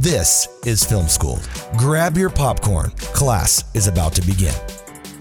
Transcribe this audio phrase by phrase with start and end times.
[0.00, 1.38] This is Film School.
[1.76, 2.88] Grab your popcorn.
[3.12, 4.54] Class is about to begin.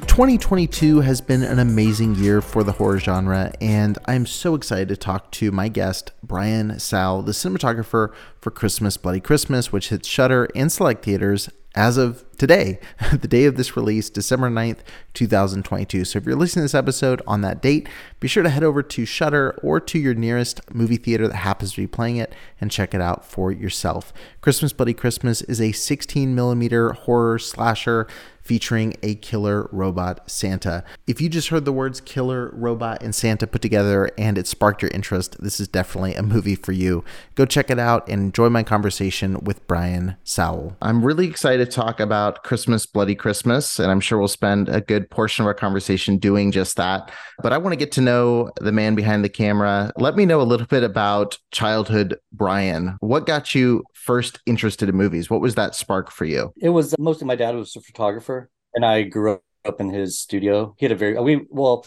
[0.08, 4.96] 2022 has been an amazing year for the horror genre, and I'm so excited to
[4.96, 10.48] talk to my guest, Brian Sowell, the cinematographer for Christmas Bloody Christmas, which hits Shudder
[10.56, 12.78] and select theaters as of today,
[13.14, 14.80] the day of this release, December 9th,
[15.14, 16.04] 2022.
[16.04, 17.88] So if you're listening to this episode on that date,
[18.20, 21.72] be sure to head over to Shudder or to your nearest movie theater that happens
[21.74, 24.12] to be playing it and check it out for yourself.
[24.42, 28.08] Christmas Bloody Christmas is a 16 millimeter horror slasher
[28.50, 30.84] featuring a killer robot Santa.
[31.06, 34.82] If you just heard the words killer robot and Santa put together and it sparked
[34.82, 37.04] your interest, this is definitely a movie for you.
[37.36, 40.76] Go check it out and enjoy my conversation with Brian Sowell.
[40.82, 44.82] I'm really excited to talk about Christmas Bloody Christmas, and I'm sure we'll spend a
[44.82, 47.12] good portion of our conversation doing just that.
[47.44, 49.92] But I want to get to know the man behind the camera.
[49.96, 52.98] Let me know a little bit about childhood Brian.
[53.00, 55.30] What got you first interested in movies?
[55.30, 56.52] What was that spark for you?
[56.58, 58.39] It was uh, mostly my dad was a photographer,
[58.74, 60.76] and I grew up in his studio.
[60.78, 61.86] He had a very we well,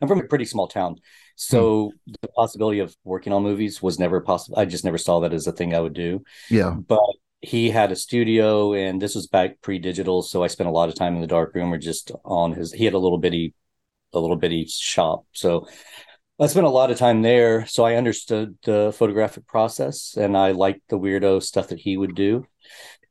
[0.00, 0.96] I'm from a pretty small town,
[1.34, 2.12] so hmm.
[2.22, 4.58] the possibility of working on movies was never possible.
[4.58, 6.22] I just never saw that as a thing I would do.
[6.50, 7.00] Yeah, but
[7.40, 10.94] he had a studio, and this was back pre-digital, so I spent a lot of
[10.94, 12.72] time in the dark room or just on his.
[12.72, 13.54] He had a little bitty,
[14.12, 15.66] a little bitty shop, so
[16.38, 20.50] I spent a lot of time there, so I understood the photographic process and I
[20.50, 22.44] liked the weirdo stuff that he would do.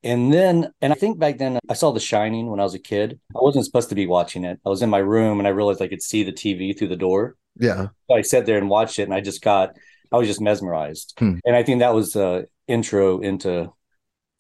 [0.05, 2.79] And then, and I think back then I saw The Shining when I was a
[2.79, 3.19] kid.
[3.35, 4.59] I wasn't supposed to be watching it.
[4.63, 6.95] I was in my room and I realized I could see the TV through the
[6.95, 7.35] door.
[7.57, 7.87] Yeah.
[8.07, 9.75] So I sat there and watched it and I just got,
[10.11, 11.15] I was just mesmerized.
[11.17, 11.39] Hmm.
[11.43, 13.73] And I think that was the intro into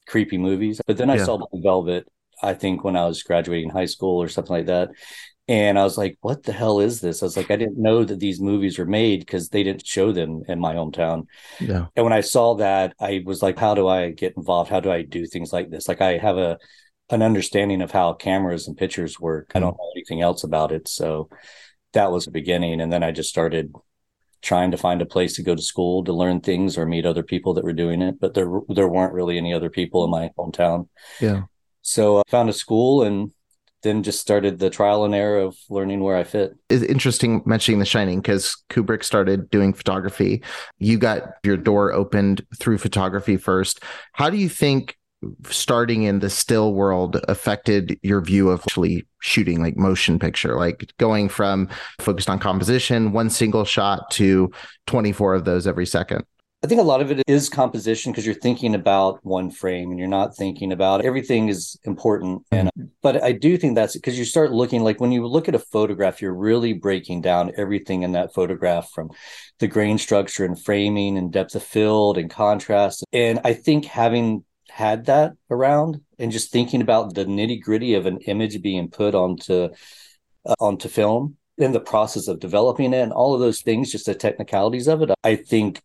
[0.07, 0.79] creepy movies.
[0.85, 1.25] But then I yeah.
[1.25, 2.07] saw Velvet,
[2.43, 4.89] I think when I was graduating high school or something like that
[5.47, 8.03] and I was like, "What the hell is this?" I was like, "I didn't know
[8.03, 11.27] that these movies were made because they didn't show them in my hometown."
[11.59, 11.87] Yeah.
[11.95, 14.71] And when I saw that, I was like, "How do I get involved?
[14.71, 16.57] How do I do things like this?" Like I have a
[17.11, 19.49] an understanding of how cameras and pictures work.
[19.49, 19.57] Mm-hmm.
[19.57, 19.81] I don't mm-hmm.
[19.81, 21.29] know anything else about it, so
[21.93, 22.81] that was the beginning.
[22.81, 23.71] And then I just started
[24.41, 27.23] trying to find a place to go to school to learn things or meet other
[27.23, 30.31] people that were doing it, but there there weren't really any other people in my
[30.37, 30.87] hometown.
[31.19, 31.43] Yeah.
[31.81, 33.31] So I found a school and
[33.85, 36.55] then just started the trial and error of learning where I fit.
[36.69, 40.43] It's interesting mentioning The Shining because Kubrick started doing photography.
[40.79, 43.81] You got your door opened through photography first.
[44.13, 44.97] How do you think
[45.49, 50.91] starting in the still world affected your view of actually shooting like motion picture like
[50.99, 51.67] going from
[51.99, 54.51] focused on composition one single shot to
[54.85, 56.23] 24 of those every second
[56.63, 59.99] I think a lot of it is composition because you're thinking about one frame and
[59.99, 62.41] you're not thinking about everything is important.
[62.51, 62.71] And
[63.03, 65.59] but I do think that's because you start looking like when you look at a
[65.59, 69.11] photograph, you're really breaking down everything in that photograph from
[69.59, 73.03] the grain structure and framing and depth of field and contrast.
[73.13, 78.07] And I think having had that around and just thinking about the nitty gritty of
[78.07, 79.69] an image being put onto
[80.45, 84.07] uh, onto film in the process of developing it and all of those things, just
[84.07, 85.81] the technicalities of it, I think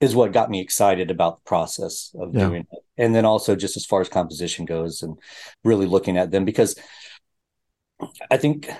[0.00, 2.46] is what got me excited about the process of yeah.
[2.46, 2.78] doing it.
[2.96, 5.18] And then also just as far as composition goes and
[5.64, 6.78] really looking at them because
[8.30, 8.70] I think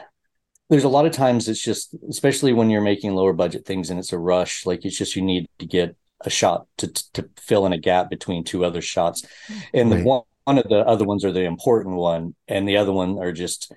[0.71, 3.99] there's a lot of times it's just especially when you're making lower budget things and
[3.99, 7.67] it's a rush like it's just you need to get a shot to to fill
[7.67, 9.25] in a gap between two other shots
[9.73, 9.99] and right.
[9.99, 13.19] the one, one of the other ones are the important one and the other one
[13.19, 13.73] are just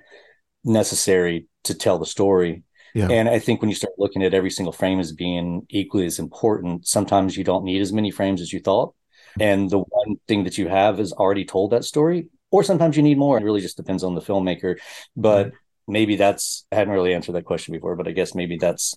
[0.64, 2.64] necessary to tell the story
[2.94, 3.08] yeah.
[3.10, 6.20] And I think when you start looking at every single frame as being equally as
[6.20, 8.94] important, sometimes you don't need as many frames as you thought.
[9.40, 13.04] And the one thing that you have is already told that story, or sometimes you
[13.04, 13.38] need more.
[13.38, 14.78] It really just depends on the filmmaker.
[15.16, 15.92] But mm-hmm.
[15.92, 18.94] maybe that's, I hadn't really answered that question before, but I guess maybe that's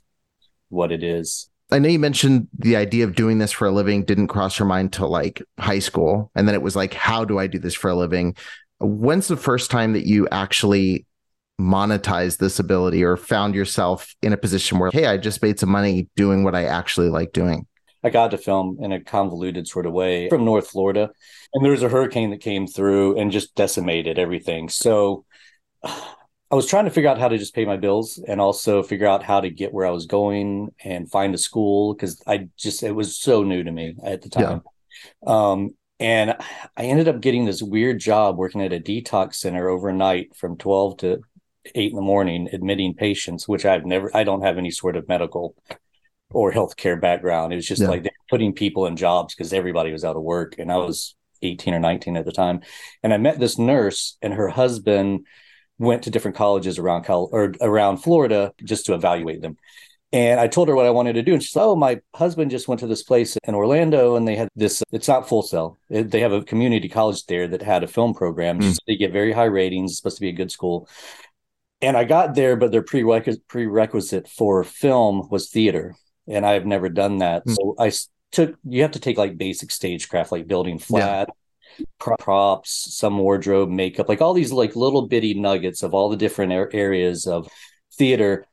[0.71, 1.49] what it is.
[1.71, 4.67] I know you mentioned the idea of doing this for a living didn't cross your
[4.67, 6.31] mind till like high school.
[6.35, 8.37] And then it was like, how do I do this for a living?
[8.81, 11.07] When's the first time that you actually
[11.61, 15.71] monetize this ability or found yourself in a position where, hey, I just made some
[15.71, 17.67] money doing what I actually like doing?
[18.03, 21.11] I got to film in a convoluted sort of way from North Florida.
[21.53, 24.69] And there was a hurricane that came through and just decimated everything.
[24.69, 25.25] So
[25.85, 29.07] I was trying to figure out how to just pay my bills and also figure
[29.07, 32.83] out how to get where I was going and find a school because I just,
[32.83, 34.63] it was so new to me at the time.
[35.27, 35.51] Yeah.
[35.51, 36.37] Um, And
[36.77, 40.97] I ended up getting this weird job working at a detox center overnight from 12
[40.99, 41.23] to
[41.75, 45.09] 8 in the morning, admitting patients, which I've never, I don't have any sort of
[45.09, 45.55] medical
[46.31, 47.53] or healthcare background.
[47.53, 47.89] It was just yeah.
[47.89, 50.57] like they're putting people in jobs because everybody was out of work.
[50.59, 52.61] And I was 18 or 19 at the time.
[53.03, 55.27] And I met this nurse and her husband
[55.79, 59.57] went to different colleges around Cal or around Florida just to evaluate them.
[60.13, 61.33] And I told her what I wanted to do.
[61.33, 64.37] And she said, Oh, my husband just went to this place in Orlando and they
[64.37, 65.77] had this, it's not Full Sail.
[65.91, 68.61] They have a community college there that had a film program.
[68.61, 68.77] Mm.
[68.87, 69.91] They get very high ratings.
[69.91, 70.89] It's supposed to be a good school.
[71.85, 75.95] And I got there, but their prerequisite, prerequisite for film was theater.
[76.27, 77.47] And I've never done that.
[77.47, 77.55] Mm.
[77.55, 77.93] So I
[78.33, 81.29] took, you have to take like basic stagecraft, like building flat.
[81.29, 81.35] Yeah
[81.99, 86.53] props, some wardrobe, makeup, like all these like little bitty nuggets of all the different
[86.73, 87.49] areas of
[87.95, 88.47] theater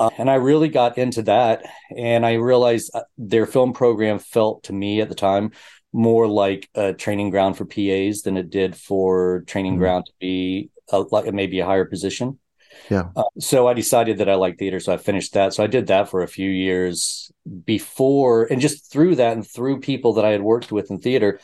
[0.00, 1.66] uh, and I really got into that.
[1.94, 5.52] And I realized uh, their film program felt to me at the time
[5.92, 9.82] more like a training ground for PAs than it did for training mm-hmm.
[9.82, 12.38] ground to be a, like maybe a higher position.
[12.88, 13.08] Yeah.
[13.14, 14.80] Uh, so I decided that I like theater.
[14.80, 15.54] So I finished that.
[15.54, 17.30] So I did that for a few years
[17.64, 21.40] before, and just through that and through people that I had worked with in theater,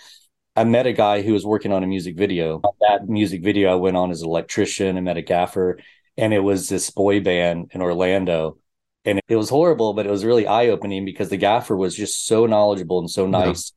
[0.54, 2.62] I met a guy who was working on a music video.
[2.80, 5.78] That music video I went on as an electrician and met a gaffer
[6.16, 8.58] and it was this boy band in Orlando.
[9.04, 12.26] And it was horrible, but it was really eye opening because the gaffer was just
[12.26, 13.72] so knowledgeable and so nice.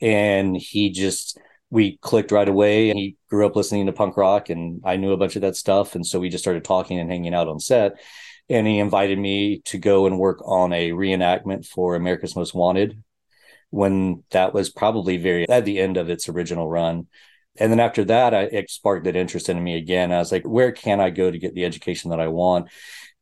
[0.00, 0.08] Yeah.
[0.08, 1.38] And he just,
[1.70, 2.90] we clicked right away.
[2.90, 5.56] And he grew up listening to punk rock, and I knew a bunch of that
[5.56, 5.94] stuff.
[5.94, 8.00] And so we just started talking and hanging out on set.
[8.48, 13.02] And he invited me to go and work on a reenactment for America's Most Wanted
[13.70, 17.06] when that was probably very at the end of its original run.
[17.56, 20.12] And then after that, I, it sparked that interest in me again.
[20.12, 22.68] I was like, where can I go to get the education that I want?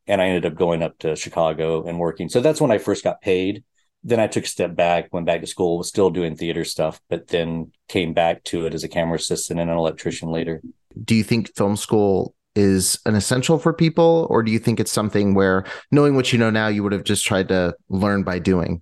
[0.07, 2.29] And I ended up going up to Chicago and working.
[2.29, 3.63] So that's when I first got paid.
[4.03, 7.01] Then I took a step back, went back to school, was still doing theater stuff,
[7.09, 10.61] but then came back to it as a camera assistant and an electrician later.
[11.03, 14.91] Do you think film school is an essential for people, or do you think it's
[14.91, 18.39] something where knowing what you know now, you would have just tried to learn by
[18.39, 18.81] doing?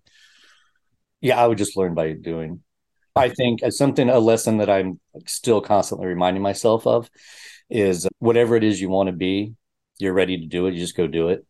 [1.21, 2.61] Yeah, I would just learn by doing.
[3.15, 7.09] I think as something, a lesson that I'm still constantly reminding myself of
[7.69, 9.53] is whatever it is you want to be,
[9.97, 10.75] you're ready to do it.
[10.75, 11.45] You just go do it.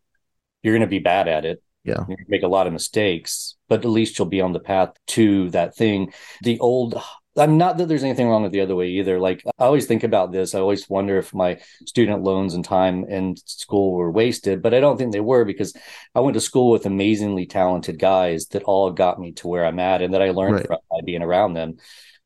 [0.64, 1.62] You're going to be bad at it.
[1.88, 2.06] Yeah.
[2.08, 5.50] You make a lot of mistakes, but at least you'll be on the path to
[5.52, 6.14] that thing.
[6.42, 7.02] The old
[7.38, 9.20] I'm not that there's anything wrong with the other way either.
[9.20, 10.56] Like I always think about this.
[10.56, 14.80] I always wonder if my student loans and time in school were wasted, but I
[14.80, 15.76] don't think they were because
[16.16, 19.80] I went to school with amazingly talented guys that all got me to where I'm
[19.80, 20.68] at and that I learned right.
[20.68, 21.78] from by being around them.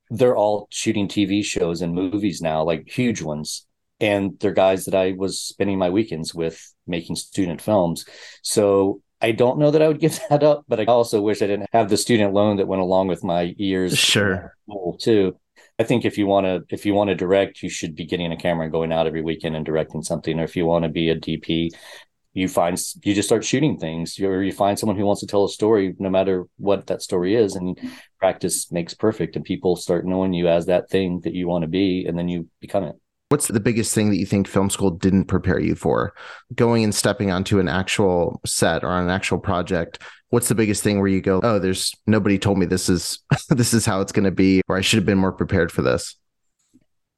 [0.09, 3.65] They're all shooting TV shows and movies now, like huge ones.
[3.99, 8.05] And they're guys that I was spending my weekends with making student films.
[8.41, 11.47] So I don't know that I would give that up, but I also wish I
[11.47, 13.97] didn't have the student loan that went along with my years.
[13.97, 14.55] Sure.
[14.99, 15.37] Too.
[15.79, 18.31] I think if you want to if you want to direct, you should be getting
[18.31, 20.39] a camera and going out every weekend and directing something.
[20.39, 21.71] Or if you want to be a DP,
[22.33, 25.43] you find you just start shooting things, or you find someone who wants to tell
[25.43, 27.77] a story, no matter what that story is, and
[28.19, 31.67] practice makes perfect, and people start knowing you as that thing that you want to
[31.67, 32.95] be, and then you become it.
[33.31, 36.13] What's the biggest thing that you think film school didn't prepare you for?
[36.53, 39.99] Going and stepping onto an actual set or an actual project.
[40.31, 43.19] What's the biggest thing where you go, "Oh, there's nobody told me this is
[43.49, 45.81] this is how it's going to be or I should have been more prepared for
[45.81, 46.17] this?"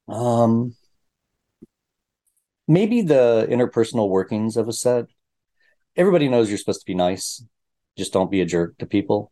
[0.08, 0.76] Um
[2.68, 5.06] maybe the interpersonal workings of a set.
[5.96, 7.44] Everybody knows you're supposed to be nice.
[7.98, 9.32] Just don't be a jerk to people.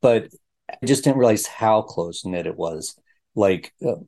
[0.00, 0.30] But
[0.68, 2.96] I just didn't realize how close knit it was.
[3.36, 4.02] Like uh,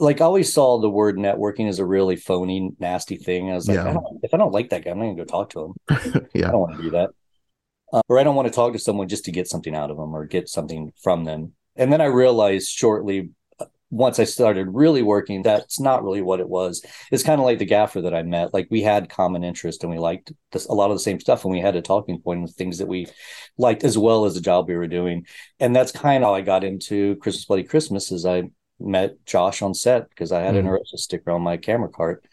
[0.00, 3.50] like I always saw the word networking as a really phony, nasty thing.
[3.50, 3.94] I was like, yeah.
[3.94, 6.28] I if I don't like that guy, I'm not gonna go talk to him.
[6.34, 6.48] yeah.
[6.48, 7.10] I don't want to do that.
[7.92, 9.96] Uh, or I don't want to talk to someone just to get something out of
[9.96, 11.52] them or get something from them.
[11.76, 16.40] And then I realized shortly, uh, once I started really working, that's not really what
[16.40, 16.84] it was.
[17.12, 18.52] It's kind of like the gaffer that I met.
[18.52, 21.44] Like we had common interest and we liked this, a lot of the same stuff,
[21.44, 23.06] and we had a talking point and things that we
[23.56, 25.26] liked as well as the job we were doing.
[25.60, 28.10] And that's kind of how I got into Christmas Bloody Christmas.
[28.10, 30.60] Is I met Josh on set because I had mm.
[30.60, 32.24] an Erosa sticker on my camera cart.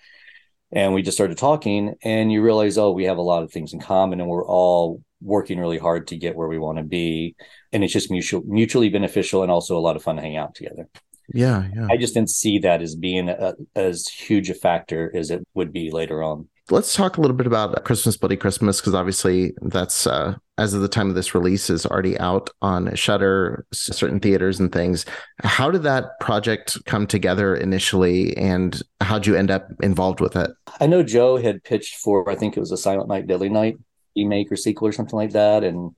[0.71, 3.73] And we just started talking, and you realize, oh, we have a lot of things
[3.73, 7.35] in common, and we're all working really hard to get where we want to be.
[7.71, 10.55] And it's just mutual, mutually beneficial and also a lot of fun to hang out
[10.55, 10.89] together.
[11.31, 11.88] Yeah, yeah.
[11.91, 15.71] I just didn't see that as being a, as huge a factor as it would
[15.71, 20.07] be later on let's talk a little bit about Christmas Bloody Christmas because obviously that's
[20.07, 24.60] uh, as of the time of this release is already out on Shudder certain theaters
[24.60, 25.05] and things.
[25.43, 30.51] How did that project come together initially, and how'd you end up involved with it?
[30.79, 33.77] I know Joe had pitched for I think it was a Silent Night, Deadly Night
[34.15, 35.91] remake or sequel or something like that, and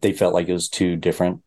[0.00, 1.42] they felt like it was too different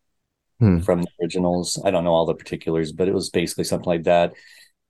[0.58, 0.80] hmm.
[0.80, 1.80] from the originals.
[1.84, 4.32] I don't know all the particulars, but it was basically something like that.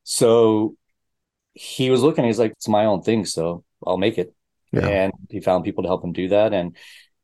[0.04, 0.76] So
[1.52, 4.34] he was looking, he's like, it's my own thing, so I'll make it.
[4.72, 4.86] Yeah.
[4.86, 6.52] And he found people to help him do that.
[6.52, 6.76] And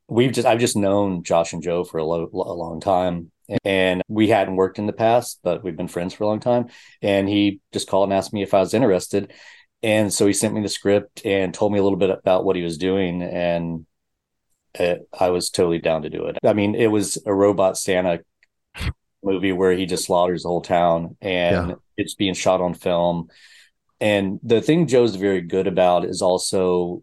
[0.08, 3.30] we've just, I've just known Josh and Joe for a, lo- a long time.
[3.64, 6.68] And we hadn't worked in the past, but we've been friends for a long time.
[7.02, 9.32] And he just called and asked me if I was interested.
[9.82, 12.56] And so he sent me the script and told me a little bit about what
[12.56, 13.22] he was doing.
[13.22, 13.86] And
[14.74, 16.38] it, I was totally down to do it.
[16.42, 18.20] I mean, it was a robot Santa
[19.22, 21.74] movie where he just slaughters the whole town and yeah.
[21.96, 23.28] it's being shot on film.
[24.00, 27.02] And the thing Joe's very good about is also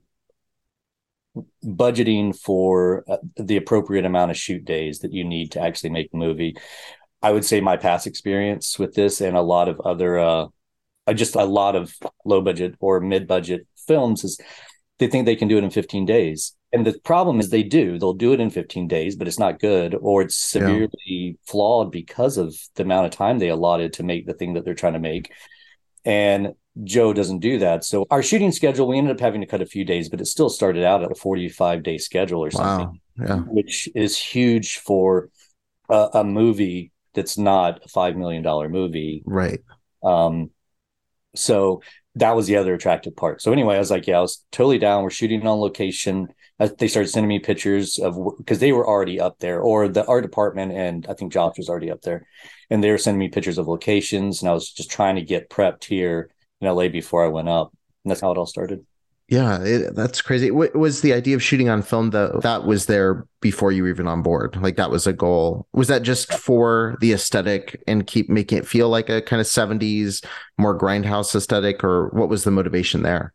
[1.63, 6.09] budgeting for uh, the appropriate amount of shoot days that you need to actually make
[6.13, 6.55] a movie.
[7.21, 10.47] I would say my past experience with this and a lot of other, uh,
[11.13, 11.93] just a lot of
[12.25, 14.39] low budget or mid budget films is
[14.99, 16.55] they think they can do it in 15 days.
[16.73, 17.99] And the problem is they do.
[17.99, 21.31] They'll do it in 15 days, but it's not good or it's severely yeah.
[21.45, 24.73] flawed because of the amount of time they allotted to make the thing that they're
[24.73, 25.31] trying to make.
[26.05, 27.83] And Joe doesn't do that.
[27.83, 30.25] So our shooting schedule, we ended up having to cut a few days, but it
[30.25, 33.25] still started out at a 45 day schedule or something, wow.
[33.25, 33.39] yeah.
[33.39, 35.29] which is huge for
[35.89, 39.23] a, a, movie that's not a $5 million movie.
[39.25, 39.59] Right.
[40.03, 40.51] Um,
[41.35, 41.81] so
[42.15, 43.41] that was the other attractive part.
[43.41, 45.03] So anyway, I was like, yeah, I was totally down.
[45.03, 46.27] We're shooting on location.
[46.77, 50.21] They started sending me pictures of because they were already up there, or the art
[50.21, 52.27] department, and I think Josh was already up there,
[52.69, 55.49] and they were sending me pictures of locations, and I was just trying to get
[55.49, 56.29] prepped here
[56.61, 57.73] in LA before I went up.
[58.03, 58.85] And that's how it all started.
[59.31, 60.49] Yeah, it, that's crazy.
[60.49, 62.37] W- was the idea of shooting on film though?
[62.43, 64.57] That was there before you were even on board.
[64.61, 65.67] Like that was a goal.
[65.71, 69.47] Was that just for the aesthetic and keep making it feel like a kind of
[69.47, 70.21] seventies
[70.57, 73.33] more grindhouse aesthetic, or what was the motivation there?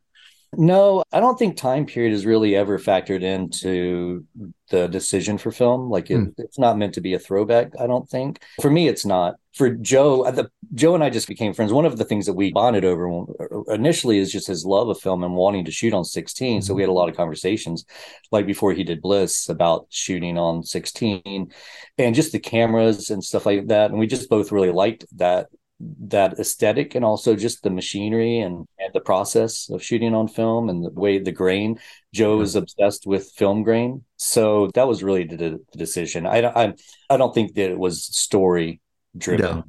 [0.53, 4.27] No, I don't think time period is really ever factored into
[4.71, 5.89] the decision for film.
[5.89, 6.29] Like it, hmm.
[6.37, 7.73] it's not meant to be a throwback.
[7.81, 8.43] I don't think.
[8.61, 9.37] For me, it's not.
[9.57, 11.73] For Joe, uh, the, Joe and I just became friends.
[11.73, 15.01] One of the things that we bonded over uh, initially is just his love of
[15.01, 16.61] film and wanting to shoot on 16.
[16.61, 17.87] So we had a lot of conversations,
[18.31, 21.51] like before he did Bliss, about shooting on 16
[21.97, 23.91] and just the cameras and stuff like that.
[23.91, 25.47] And we just both really liked that
[25.81, 30.69] that aesthetic and also just the machinery and, and the process of shooting on film
[30.69, 31.79] and the way the grain.
[32.15, 36.27] Joe is obsessed with film grain, so that was really the, the decision.
[36.27, 36.75] I I
[37.11, 38.81] I don't think that it was story
[39.19, 39.65] driven.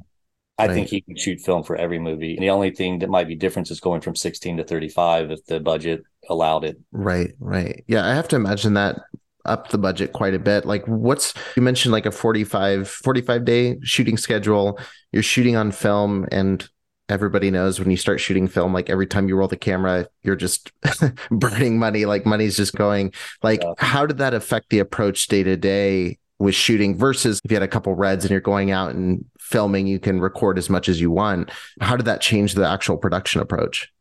[0.59, 0.73] I right.
[0.73, 2.33] think he could shoot film for every movie.
[2.33, 5.45] And the only thing that might be different is going from 16 to 35 if
[5.45, 6.79] the budget allowed it.
[6.91, 7.83] Right, right.
[7.87, 8.97] Yeah, I have to imagine that
[9.45, 10.65] up the budget quite a bit.
[10.65, 14.79] Like what's you mentioned like a 45 45 day shooting schedule.
[15.11, 16.67] You're shooting on film and
[17.09, 20.35] everybody knows when you start shooting film like every time you roll the camera you're
[20.35, 20.73] just
[21.31, 23.73] burning money like money's just going like yeah.
[23.77, 27.63] how did that affect the approach day to day with shooting versus if you had
[27.63, 31.01] a couple reds and you're going out and filming you can record as much as
[31.01, 31.51] you want
[31.81, 33.91] how did that change the actual production approach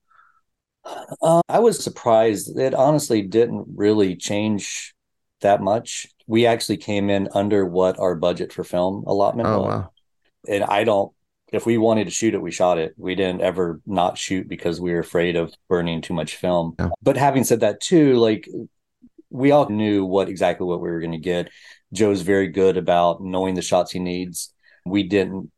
[1.23, 4.95] uh, i was surprised it honestly didn't really change
[5.41, 6.07] that much.
[6.27, 9.67] We actually came in under what our budget for film allotment oh, was.
[9.67, 9.91] Wow.
[10.49, 11.13] And I don't
[11.53, 12.93] if we wanted to shoot it, we shot it.
[12.97, 16.75] We didn't ever not shoot because we were afraid of burning too much film.
[16.79, 16.89] Yeah.
[17.03, 18.49] But having said that too, like
[19.31, 21.51] we all knew what exactly what we were going to get.
[21.93, 24.53] Joe's very good about knowing the shots he needs.
[24.85, 25.51] We didn't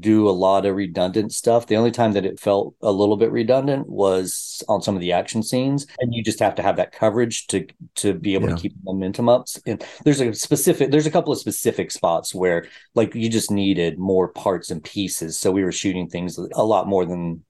[0.00, 1.66] do a lot of redundant stuff.
[1.66, 5.12] The only time that it felt a little bit redundant was on some of the
[5.12, 7.66] action scenes, and you just have to have that coverage to
[7.96, 8.56] to be able yeah.
[8.56, 9.46] to keep momentum up.
[9.64, 13.98] And there's a specific, there's a couple of specific spots where like you just needed
[13.98, 15.38] more parts and pieces.
[15.38, 17.44] So we were shooting things a lot more than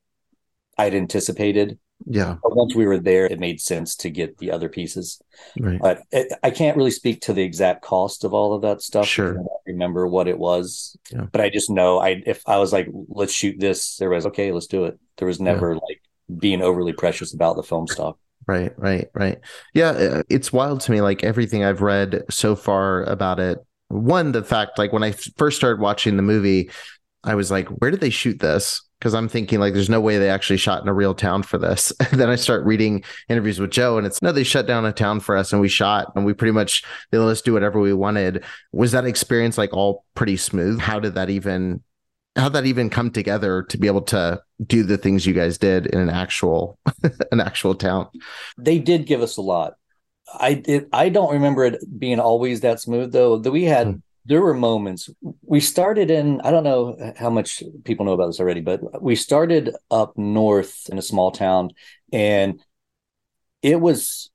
[0.76, 1.78] I'd anticipated.
[2.06, 2.36] Yeah.
[2.42, 5.20] But once we were there, it made sense to get the other pieces.
[5.58, 5.80] Right.
[5.80, 9.06] But it, I can't really speak to the exact cost of all of that stuff.
[9.06, 9.32] Sure.
[9.32, 10.96] I don't remember what it was.
[11.10, 11.26] Yeah.
[11.32, 14.52] But I just know I if I was like, let's shoot this, there was okay,
[14.52, 14.98] let's do it.
[15.18, 15.80] There was never yeah.
[15.88, 16.02] like
[16.38, 18.18] being overly precious about the film stock.
[18.46, 19.38] Right, right, right.
[19.74, 21.00] Yeah, uh, it's wild to me.
[21.00, 23.58] Like everything I've read so far about it.
[23.88, 26.70] One, the fact like when I first started watching the movie,
[27.24, 28.82] I was like, where did they shoot this?
[28.98, 31.58] Because I'm thinking like there's no way they actually shot in a real town for
[31.58, 31.92] this.
[32.12, 35.20] then I start reading interviews with Joe and it's no, they shut down a town
[35.20, 37.92] for us and we shot and we pretty much they let us do whatever we
[37.92, 38.44] wanted.
[38.72, 40.80] Was that experience like all pretty smooth?
[40.80, 41.82] How did that even
[42.36, 45.86] how that even come together to be able to do the things you guys did
[45.86, 46.78] in an actual
[47.32, 48.08] an actual town?
[48.58, 49.74] They did give us a lot.
[50.32, 53.38] I it, I don't remember it being always that smooth though.
[53.38, 55.08] That we had hmm there were moments
[55.42, 59.16] we started in i don't know how much people know about this already but we
[59.16, 61.70] started up north in a small town
[62.12, 62.60] and
[63.62, 64.30] it was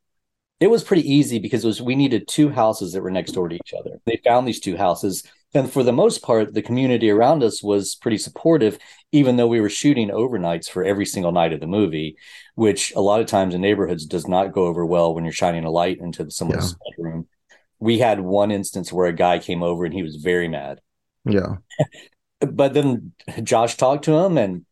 [0.61, 3.49] it was pretty easy because it was we needed two houses that were next door
[3.49, 3.99] to each other.
[4.05, 5.23] They found these two houses,
[5.55, 8.77] and for the most part, the community around us was pretty supportive,
[9.11, 12.15] even though we were shooting overnights for every single night of the movie,
[12.53, 15.65] which a lot of times in neighborhoods does not go over well when you're shining
[15.65, 16.91] a light into someone's yeah.
[16.95, 17.27] bedroom.
[17.81, 20.79] We had one instance where a guy came over and he was very mad.
[21.25, 21.57] Yeah.
[22.39, 23.11] but then
[23.43, 24.65] Josh talked to him and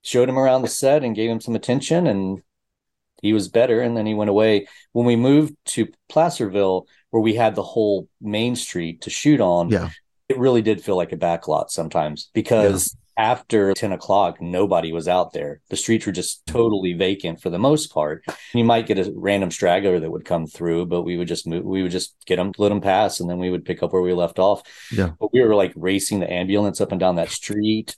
[0.00, 2.40] showed him around the set and gave him some attention and
[3.20, 7.34] he was better and then he went away when we moved to placerville where we
[7.34, 9.90] had the whole main street to shoot on yeah
[10.28, 12.96] it really did feel like a backlot sometimes because.
[13.16, 17.58] After 10 o'clock nobody was out there the streets were just totally vacant for the
[17.58, 21.28] most part you might get a random straggler that would come through but we would
[21.28, 23.82] just move we would just get them let them pass and then we would pick
[23.82, 27.00] up where we left off yeah but we were like racing the ambulance up and
[27.00, 27.96] down that street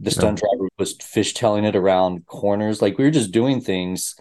[0.00, 0.48] the stunt yeah.
[0.50, 4.16] driver was fishtailing it around corners like we were just doing things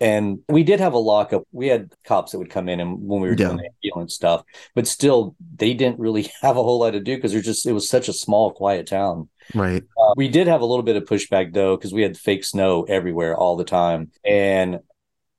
[0.00, 1.42] and we did have a lockup.
[1.52, 3.48] We had cops that would come in and when we were yeah.
[3.48, 4.42] doing the ambulance stuff,
[4.74, 7.72] but still they didn't really have a whole lot to do because they're just it
[7.72, 9.28] was such a small, quiet town.
[9.54, 9.82] Right.
[9.98, 12.84] Uh, we did have a little bit of pushback though because we had fake snow
[12.84, 14.80] everywhere all the time, and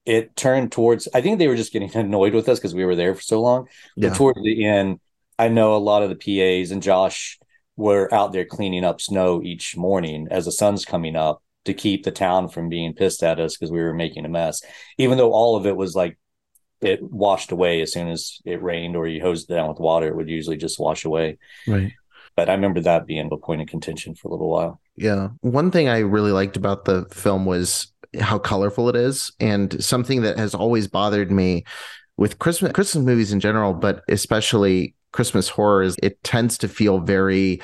[0.05, 1.07] it turned towards.
[1.13, 3.41] I think they were just getting annoyed with us because we were there for so
[3.41, 3.67] long.
[3.95, 4.09] Yeah.
[4.09, 4.99] But towards the end,
[5.37, 6.15] I know a lot of the
[6.61, 7.39] PAs and Josh
[7.75, 12.03] were out there cleaning up snow each morning as the sun's coming up to keep
[12.03, 14.61] the town from being pissed at us because we were making a mess.
[14.97, 16.17] Even though all of it was like
[16.81, 20.07] it washed away as soon as it rained or you hosed it down with water,
[20.07, 21.37] it would usually just wash away.
[21.67, 21.91] Right.
[22.35, 24.79] But I remember that being a point of contention for a little while.
[24.95, 25.29] Yeah.
[25.41, 29.31] One thing I really liked about the film was how colorful it is.
[29.39, 31.65] And something that has always bothered me
[32.17, 37.61] with Christmas Christmas movies in general, but especially Christmas horrors, it tends to feel very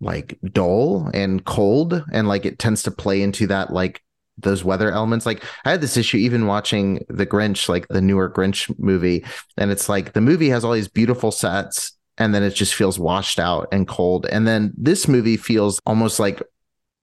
[0.00, 4.02] like dull and cold and like it tends to play into that like
[4.38, 8.28] those weather elements like i had this issue even watching the grinch like the newer
[8.28, 9.24] grinch movie
[9.56, 12.98] and it's like the movie has all these beautiful sets and then it just feels
[12.98, 14.26] washed out and cold.
[14.26, 16.42] And then this movie feels almost like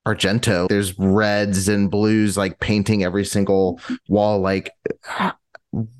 [0.05, 0.67] argento.
[0.67, 4.39] There's reds and blues like painting every single wall.
[4.39, 4.71] Like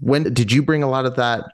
[0.02, 1.46] when did you bring a lot of that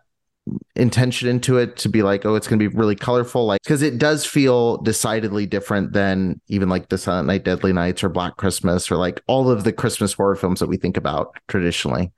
[0.76, 3.82] intention into it to be like, oh, it's going to be really colorful, like because
[3.82, 8.38] it does feel decidedly different than even like the Silent Night, Deadly Nights, or Black
[8.38, 12.12] Christmas, or like all of the Christmas horror films that we think about traditionally.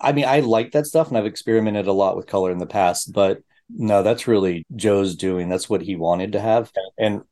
[0.00, 2.66] I mean, I like that stuff, and I've experimented a lot with color in the
[2.66, 5.48] past, but no, that's really Joe's doing.
[5.48, 7.22] That's what he wanted to have, and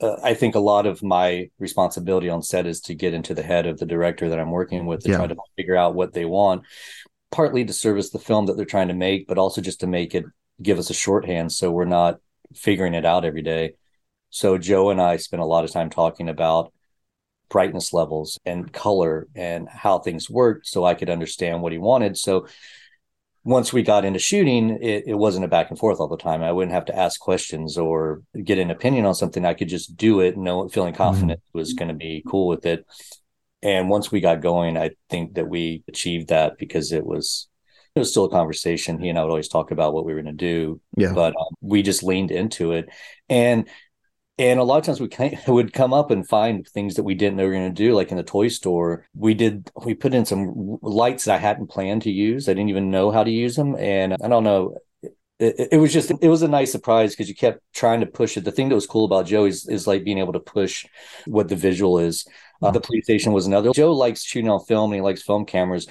[0.00, 3.42] uh, I think a lot of my responsibility on set is to get into the
[3.42, 5.16] head of the director that I'm working with to yeah.
[5.16, 6.64] try to figure out what they want
[7.30, 10.14] partly to service the film that they're trying to make, but also just to make
[10.14, 10.24] it
[10.62, 12.18] give us a shorthand so we're not
[12.54, 13.74] figuring it out every day.
[14.30, 16.72] So Joe and I spent a lot of time talking about
[17.48, 22.16] brightness levels and color and how things worked so I could understand what he wanted.
[22.16, 22.46] So
[23.46, 26.42] once we got into shooting, it, it wasn't a back and forth all the time.
[26.42, 29.44] I wouldn't have to ask questions or get an opinion on something.
[29.44, 31.58] I could just do it, know feeling confident mm-hmm.
[31.58, 32.84] was going to be cool with it.
[33.62, 37.48] And once we got going, I think that we achieved that because it was
[37.94, 38.98] it was still a conversation.
[38.98, 41.12] He and I would always talk about what we were going to do, yeah.
[41.14, 42.88] But um, we just leaned into it,
[43.28, 43.68] and
[44.38, 47.36] and a lot of times we would come up and find things that we didn't
[47.36, 47.94] know we were going to do.
[47.94, 51.68] Like in the toy store, we did we put in some lights that I hadn't
[51.68, 52.48] planned to use.
[52.48, 54.78] I didn't even know how to use them, and I don't know.
[55.38, 58.36] It, it was just it was a nice surprise because you kept trying to push
[58.36, 58.44] it.
[58.44, 60.86] The thing that was cool about Joe is, is like being able to push
[61.26, 62.26] what the visual is.
[62.62, 63.72] Uh, the police station was another.
[63.72, 65.86] Joe likes shooting on film and he likes film cameras.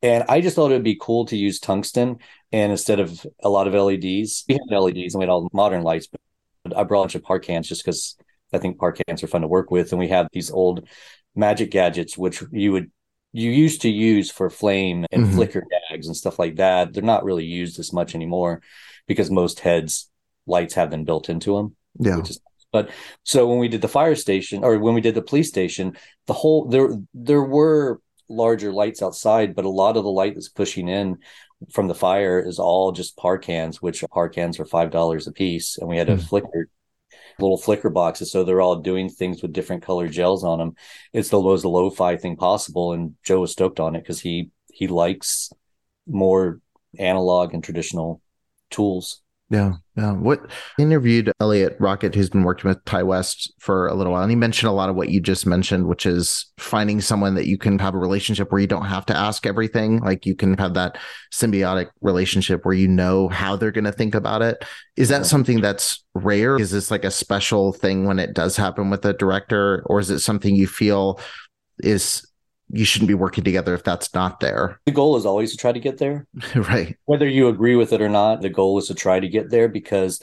[0.00, 2.18] And I just thought it would be cool to use tungsten
[2.52, 4.44] and instead of a lot of LEDs.
[4.48, 6.08] We had LEDs and we had all modern lights,
[6.76, 8.16] I brought a bunch of par cans just because
[8.52, 9.92] I think par cans are fun to work with.
[9.92, 10.88] And we have these old
[11.34, 12.90] magic gadgets, which you would
[13.32, 15.34] you used to use for flame and mm-hmm.
[15.34, 16.92] flicker gags and stuff like that.
[16.92, 18.62] They're not really used as much anymore
[19.06, 20.10] because most heads
[20.46, 21.76] lights have them built into them.
[21.98, 22.16] Yeah.
[22.16, 22.90] Which is but
[23.22, 26.34] so when we did the fire station or when we did the police station, the
[26.34, 30.88] whole there there were larger lights outside, but a lot of the light that's pushing
[30.88, 31.18] in
[31.72, 35.32] from the fire is all just par cans, which par cans are five dollars a
[35.32, 36.28] piece, and we had a mm.
[36.28, 36.68] flicker
[37.40, 40.74] little flicker boxes, so they're all doing things with different color gels on them.
[41.12, 44.88] It's the most lo-fi thing possible, and Joe was stoked on it because he he
[44.88, 45.50] likes
[46.06, 46.60] more
[46.98, 48.22] analog and traditional
[48.70, 49.22] tools.
[49.50, 50.12] Yeah, yeah.
[50.12, 54.30] What interviewed Eliot Rockett, who's been working with Ti West for a little while, and
[54.30, 57.56] he mentioned a lot of what you just mentioned, which is finding someone that you
[57.56, 60.00] can have a relationship where you don't have to ask everything.
[60.00, 60.98] Like you can have that
[61.32, 64.62] symbiotic relationship where you know how they're going to think about it.
[64.96, 66.60] Is that something that's rare?
[66.60, 70.10] Is this like a special thing when it does happen with a director, or is
[70.10, 71.20] it something you feel
[71.78, 72.27] is
[72.70, 74.80] you shouldn't be working together if that's not there.
[74.86, 76.26] The goal is always to try to get there.
[76.54, 76.96] right.
[77.04, 79.68] Whether you agree with it or not, the goal is to try to get there
[79.68, 80.20] because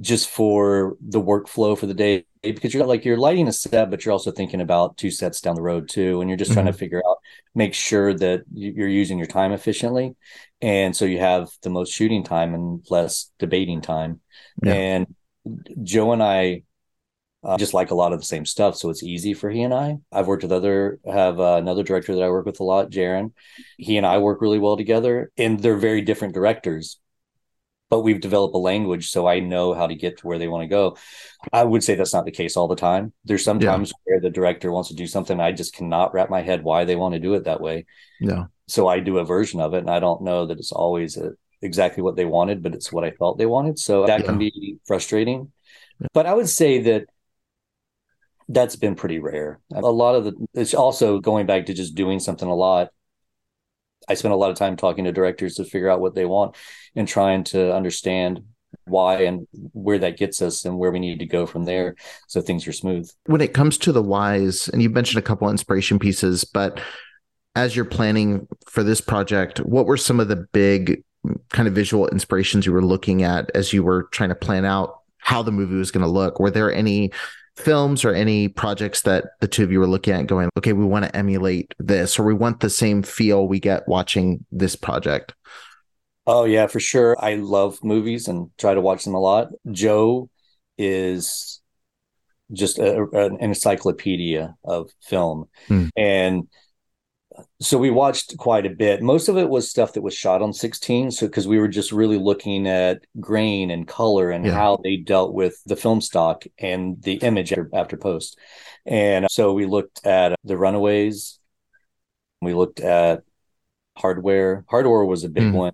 [0.00, 4.04] just for the workflow for the day because you're like you're lighting a set but
[4.04, 6.56] you're also thinking about two sets down the road too and you're just mm-hmm.
[6.56, 6.78] trying to mm-hmm.
[6.78, 7.18] figure out
[7.54, 10.16] make sure that you're using your time efficiently
[10.60, 14.20] and so you have the most shooting time and less debating time
[14.62, 14.72] yeah.
[14.72, 15.14] and
[15.82, 16.62] joe and i
[17.44, 19.74] uh, just like a lot of the same stuff so it's easy for he and
[19.74, 22.90] i i've worked with other have uh, another director that i work with a lot
[22.90, 23.32] jaron
[23.76, 26.98] he and i work really well together and they're very different directors
[27.88, 30.62] but we've developed a language so I know how to get to where they want
[30.62, 30.96] to go.
[31.52, 33.12] I would say that's not the case all the time.
[33.24, 33.94] There's sometimes yeah.
[34.04, 36.96] where the director wants to do something I just cannot wrap my head why they
[36.96, 37.86] want to do it that way.
[38.20, 38.46] Yeah.
[38.66, 41.32] So I do a version of it and I don't know that it's always a,
[41.62, 43.78] exactly what they wanted, but it's what I felt they wanted.
[43.78, 44.26] So that yeah.
[44.26, 45.52] can be frustrating.
[46.12, 47.06] But I would say that
[48.48, 49.60] that's been pretty rare.
[49.74, 52.90] A lot of the it's also going back to just doing something a lot
[54.08, 56.56] I spend a lot of time talking to directors to figure out what they want
[56.94, 58.40] and trying to understand
[58.84, 61.96] why and where that gets us and where we need to go from there
[62.28, 63.10] so things are smooth.
[63.26, 66.80] When it comes to the whys, and you mentioned a couple inspiration pieces, but
[67.56, 71.02] as you're planning for this project, what were some of the big
[71.50, 75.00] kind of visual inspirations you were looking at as you were trying to plan out
[75.18, 76.38] how the movie was going to look?
[76.38, 77.10] Were there any
[77.56, 80.84] films or any projects that the two of you were looking at going, okay, we
[80.84, 85.34] want to emulate this or we want the same feel we get watching this project?
[86.26, 87.16] Oh, yeah, for sure.
[87.18, 89.48] I love movies and try to watch them a lot.
[89.70, 90.28] Joe
[90.76, 91.60] is
[92.52, 95.48] just a, an encyclopedia of film.
[95.68, 95.86] Hmm.
[95.96, 96.48] And
[97.60, 99.02] so we watched quite a bit.
[99.02, 101.10] Most of it was stuff that was shot on 16.
[101.10, 104.52] So because we were just really looking at grain and color and yeah.
[104.52, 108.38] how they dealt with the film stock and the image after, after post.
[108.84, 111.38] And so we looked at The Runaways.
[112.42, 113.22] We looked at
[113.96, 114.64] Hardware.
[114.68, 115.52] Hardware was a big mm.
[115.52, 115.72] one.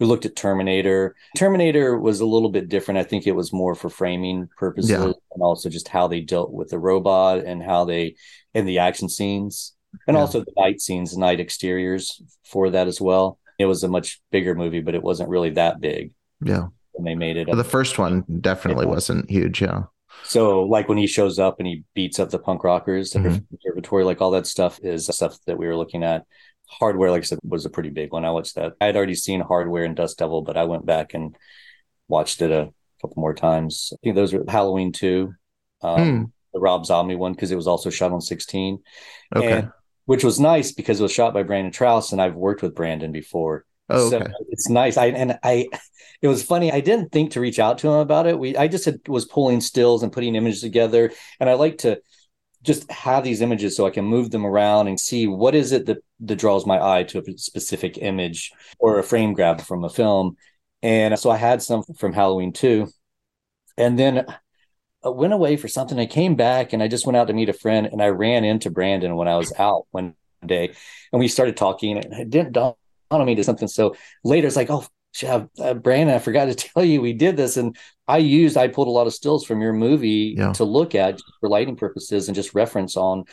[0.00, 1.14] We looked at Terminator.
[1.36, 2.98] Terminator was a little bit different.
[2.98, 5.04] I think it was more for framing purposes yeah.
[5.04, 8.16] and also just how they dealt with the robot and how they
[8.54, 9.74] in the action scenes
[10.06, 10.20] and yeah.
[10.20, 13.38] also the night scenes, the night exteriors for that as well.
[13.58, 16.12] It was a much bigger movie, but it wasn't really that big.
[16.40, 17.46] Yeah, when they made it.
[17.46, 18.92] Well, the first one definitely yeah.
[18.92, 19.62] wasn't huge.
[19.62, 19.84] Yeah.
[20.22, 23.34] So, like when he shows up and he beats up the punk rockers at mm-hmm.
[23.34, 26.24] the conservatory, like all that stuff is stuff that we were looking at.
[26.66, 28.24] Hardware, like I said, was a pretty big one.
[28.24, 28.72] I watched that.
[28.80, 31.36] I had already seen Hardware and Dust Devil, but I went back and
[32.08, 33.92] watched it a couple more times.
[33.92, 35.32] I think those were Halloween 2,
[35.82, 36.32] um, mm.
[36.54, 38.82] the Rob Zombie one, because it was also shot on 16.
[39.36, 39.52] Okay.
[39.52, 39.72] And
[40.06, 43.12] which was nice because it was shot by Brandon Trost, and I've worked with Brandon
[43.12, 43.64] before.
[43.88, 44.24] Oh, okay.
[44.24, 44.96] So it's nice.
[44.96, 45.68] I and I,
[46.22, 46.72] it was funny.
[46.72, 48.38] I didn't think to reach out to him about it.
[48.38, 52.00] We, I just had, was pulling stills and putting images together, and I like to
[52.62, 55.86] just have these images so I can move them around and see what is it
[55.86, 59.90] that that draws my eye to a specific image or a frame grab from a
[59.90, 60.36] film.
[60.82, 62.88] And so I had some from Halloween 2,
[63.76, 64.26] And then
[65.10, 65.98] went away for something.
[65.98, 68.44] I came back and I just went out to meet a friend and I ran
[68.44, 70.14] into Brandon when I was out one
[70.44, 70.74] day
[71.12, 72.74] and we started talking and it didn't dawn
[73.10, 73.68] on me to something.
[73.68, 74.86] So later it's like, oh,
[75.22, 77.56] uh, Brandon, I forgot to tell you we did this.
[77.56, 77.76] And
[78.08, 80.52] I used, I pulled a lot of stills from your movie yeah.
[80.54, 83.24] to look at for lighting purposes and just reference on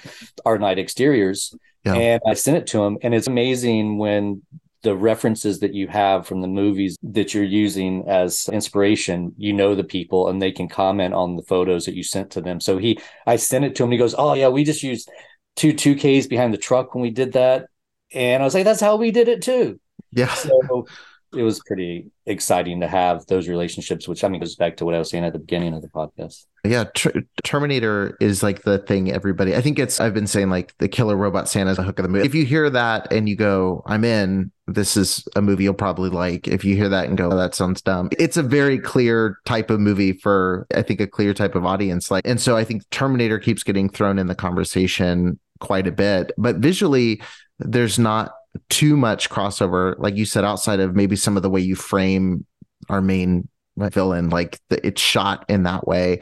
[0.45, 1.53] our night exteriors.
[1.83, 1.95] Yeah.
[1.95, 2.97] And I sent it to him.
[3.01, 4.43] And it's amazing when
[4.83, 9.75] the references that you have from the movies that you're using as inspiration, you know
[9.75, 12.59] the people and they can comment on the photos that you sent to them.
[12.59, 15.09] So he I sent it to him he goes, "Oh yeah, we just used
[15.55, 17.67] two 2Ks behind the truck when we did that."
[18.13, 19.79] And I was like, "That's how we did it too."
[20.11, 20.33] Yeah.
[20.33, 20.87] So
[21.33, 24.93] it was pretty exciting to have those relationships, which I mean goes back to what
[24.93, 26.45] I was saying at the beginning of the podcast.
[26.63, 29.55] Yeah, Ter- Terminator is like the thing everybody.
[29.55, 29.99] I think it's.
[29.99, 32.25] I've been saying like the killer robot Santa's the hook of the movie.
[32.25, 36.09] If you hear that and you go, "I'm in," this is a movie you'll probably
[36.09, 36.47] like.
[36.47, 39.69] If you hear that and go, oh, "That sounds dumb," it's a very clear type
[39.69, 42.11] of movie for I think a clear type of audience.
[42.11, 46.31] Like, and so I think Terminator keeps getting thrown in the conversation quite a bit,
[46.37, 47.21] but visually,
[47.59, 48.33] there's not
[48.69, 52.45] too much crossover, like you said, outside of maybe some of the way you frame
[52.89, 53.47] our main
[53.79, 56.19] uh, villain, like the, it's shot in that way.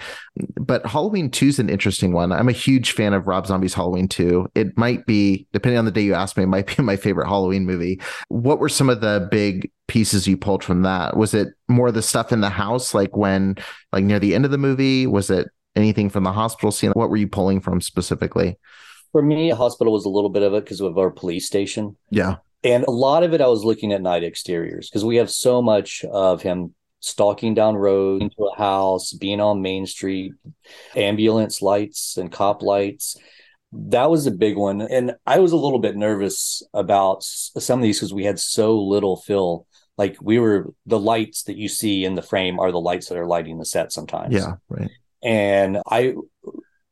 [0.56, 2.32] But Halloween 2 is an interesting one.
[2.32, 4.52] I'm a huge fan of Rob Zombie's Halloween 2.
[4.56, 7.28] It might be, depending on the day you ask me, it might be my favorite
[7.28, 8.00] Halloween movie.
[8.28, 11.18] What were some of the big pieces you pulled from that?
[11.18, 13.56] Was it more the stuff in the house, like when,
[13.92, 15.08] like near the end of the movie?
[15.08, 16.92] Was it anything from the hospital scene?
[16.92, 18.58] What were you pulling from specifically?
[19.12, 21.98] For me, a hospital was a little bit of it because of our police station.
[22.10, 22.38] Yeah.
[22.64, 25.62] And a lot of it, I was looking at night exteriors because we have so
[25.62, 30.34] much of him stalking down roads into a house, being on Main Street,
[30.96, 33.16] ambulance lights and cop lights.
[33.72, 34.82] that was a big one.
[34.82, 38.80] And I was a little bit nervous about some of these because we had so
[38.80, 39.66] little fill.
[39.98, 43.18] Like we were the lights that you see in the frame are the lights that
[43.18, 44.34] are lighting the set sometimes.
[44.34, 44.90] Yeah, right.
[45.22, 46.16] And I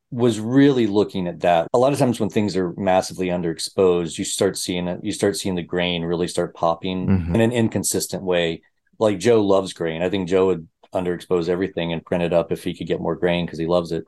[0.10, 1.67] was really looking at that.
[1.74, 5.36] A lot of times when things are massively underexposed, you start seeing it, you start
[5.36, 7.36] seeing the grain really start popping mm-hmm.
[7.36, 8.62] in an inconsistent way.
[9.00, 10.02] Like Joe loves grain.
[10.02, 13.15] I think Joe would underexpose everything and print it up if he could get more
[13.15, 14.06] grain because he loves it.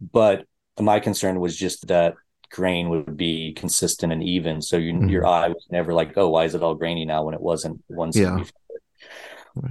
[0.00, 0.46] But
[0.78, 2.14] my concern was just that
[2.50, 4.62] grain would be consistent and even.
[4.62, 5.08] So you, mm-hmm.
[5.08, 7.82] your eye was never like, oh, why is it all grainy now when it wasn't
[7.88, 8.44] once yeah.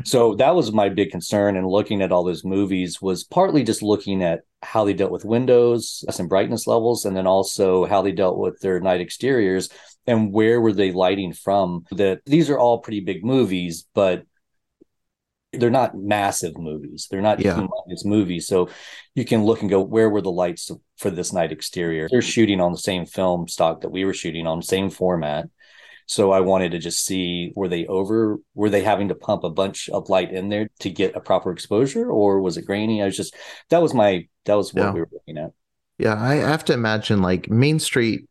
[0.03, 1.55] So that was my big concern.
[1.55, 5.25] And looking at all those movies was partly just looking at how they dealt with
[5.25, 9.69] windows uh, and brightness levels, and then also how they dealt with their night exteriors
[10.07, 11.85] and where were they lighting from.
[11.91, 14.23] That these are all pretty big movies, but
[15.51, 17.07] they're not massive movies.
[17.09, 17.55] They're not yeah.
[17.55, 18.47] humongous movies.
[18.47, 18.69] So
[19.15, 22.07] you can look and go, where were the lights for this night exterior?
[22.09, 25.49] They're shooting on the same film stock that we were shooting on, same format.
[26.09, 29.49] So I wanted to just see were they over were they having to pump a
[29.51, 33.03] bunch of light in there to get a proper exposure or was it grainy?
[33.03, 33.35] I was just
[33.69, 34.91] that was my that was what yeah.
[34.91, 35.51] we were looking at.
[35.99, 38.27] Yeah, I have to imagine like Main Street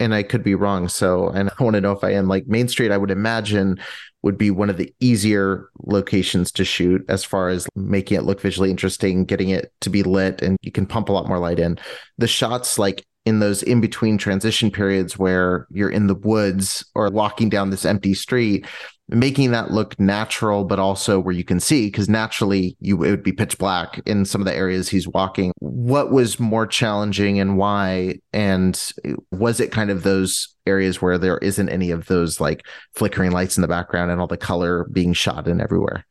[0.00, 0.88] and I could be wrong.
[0.88, 3.78] So, and I want to know if I am like Main Street, I would imagine
[4.22, 8.40] would be one of the easier locations to shoot as far as making it look
[8.40, 11.58] visually interesting, getting it to be lit, and you can pump a lot more light
[11.58, 11.78] in.
[12.16, 17.10] The shots like in those in between transition periods where you're in the woods or
[17.10, 18.66] walking down this empty street
[19.10, 23.22] making that look natural but also where you can see because naturally you it would
[23.22, 25.52] be pitch black in some of the areas he's walking.
[25.58, 28.20] What was more challenging and why?
[28.32, 28.80] And
[29.32, 33.56] was it kind of those areas where there isn't any of those like flickering lights
[33.56, 36.06] in the background and all the color being shot in everywhere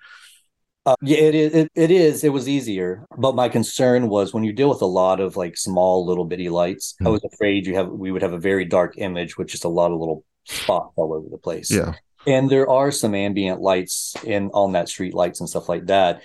[0.89, 1.53] uh, yeah, it is.
[1.53, 2.23] It, it is.
[2.23, 5.55] It was easier, but my concern was when you deal with a lot of like
[5.55, 6.93] small little bitty lights.
[6.93, 7.07] Mm-hmm.
[7.07, 7.13] I hmm.
[7.13, 9.91] was afraid you have we would have a very dark image with just a lot
[9.91, 11.69] of little spots all over the place.
[11.69, 11.93] Yeah,
[12.25, 16.23] and there are some ambient lights in on that street lights and stuff like that.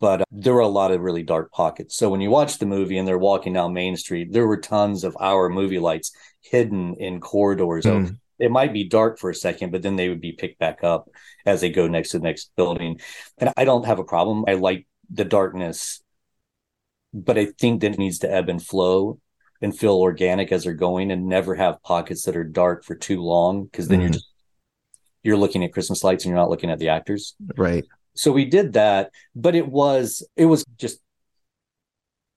[0.00, 1.94] But uh, there were a lot of really dark pockets.
[1.94, 5.04] So when you watch the movie and they're walking down Main Street, there were tons
[5.04, 7.84] of our movie lights hidden in corridors.
[7.84, 8.18] Mm.
[8.38, 11.08] It might be dark for a second, but then they would be picked back up
[11.44, 13.00] as they go next to the next building.
[13.38, 14.44] And I don't have a problem.
[14.46, 16.02] I like the darkness,
[17.12, 19.20] but I think that it needs to ebb and flow
[19.60, 23.22] and feel organic as they're going and never have pockets that are dark for too
[23.22, 24.02] long because then mm.
[24.02, 24.28] you're just
[25.22, 27.34] you're looking at Christmas lights and you're not looking at the actors.
[27.56, 27.84] Right.
[28.14, 31.00] So we did that, but it was it was just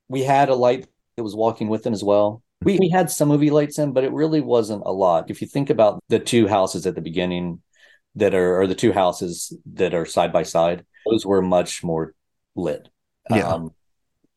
[0.08, 2.44] we had a light that was walking with them as well.
[2.64, 5.30] We, we had some movie lights in, but it really wasn't a lot.
[5.30, 7.62] If you think about the two houses at the beginning
[8.16, 12.14] that are, or the two houses that are side by side, those were much more
[12.56, 12.90] lit.
[13.30, 13.48] Yeah.
[13.48, 13.72] Um,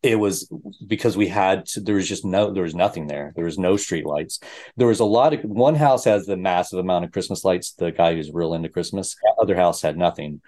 [0.04, 0.50] it was
[0.86, 3.74] because we had to, there was just no there was nothing there there was no
[3.76, 4.38] street lights
[4.76, 7.90] there was a lot of one house has the massive amount of christmas lights the
[7.90, 10.42] guy who's real into christmas the other house had nothing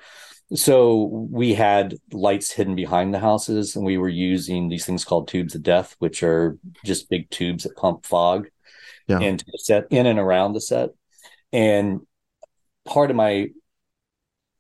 [0.54, 5.26] so we had lights hidden behind the houses and we were using these things called
[5.26, 8.46] tubes of death which are just big tubes that pump fog
[9.08, 9.20] yeah.
[9.20, 10.90] into the set in and around the set.
[11.52, 12.00] And
[12.84, 13.48] part of my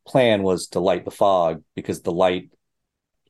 [0.06, 2.50] plan was to light the fog because the light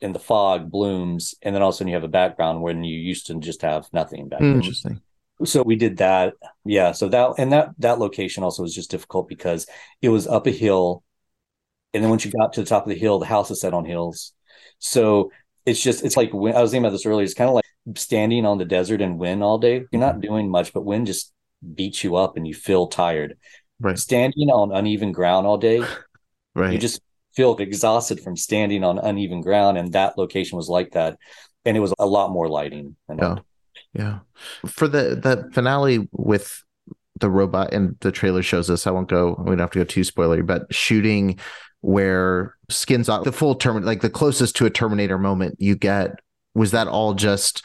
[0.01, 2.85] in the fog blooms and then all of a sudden you have a background when
[2.85, 5.01] you used to just have nothing back mm, interesting.
[5.45, 6.35] So we did that.
[6.65, 9.67] Yeah so that and that that location also was just difficult because
[10.01, 11.03] it was up a hill
[11.97, 13.75] and then once you got to the top of the hill the house is set
[13.75, 14.33] on hills.
[14.79, 15.33] So
[15.65, 17.65] it's just it's like when i was thinking about this earlier it's kind of like
[17.97, 19.85] standing on the desert and wind all day.
[19.91, 21.33] You're not doing much but wind just
[21.75, 23.39] beats you up and you feel tired.
[23.81, 23.99] Right.
[23.99, 25.83] Standing on uneven ground all day
[26.55, 26.73] right.
[26.73, 27.01] you just
[27.35, 31.19] feel exhausted from standing on uneven ground and that location was like that.
[31.65, 33.37] And it was a lot more lighting yeah.
[33.93, 34.19] Yeah.
[34.67, 36.63] For the the finale with
[37.19, 39.85] the robot and the trailer shows us i won't go we don't have to go
[39.85, 41.39] too spoilery but shooting
[41.87, 46.19] where skins off the full term like the closest to a terminator moment you get
[46.53, 47.65] was that all just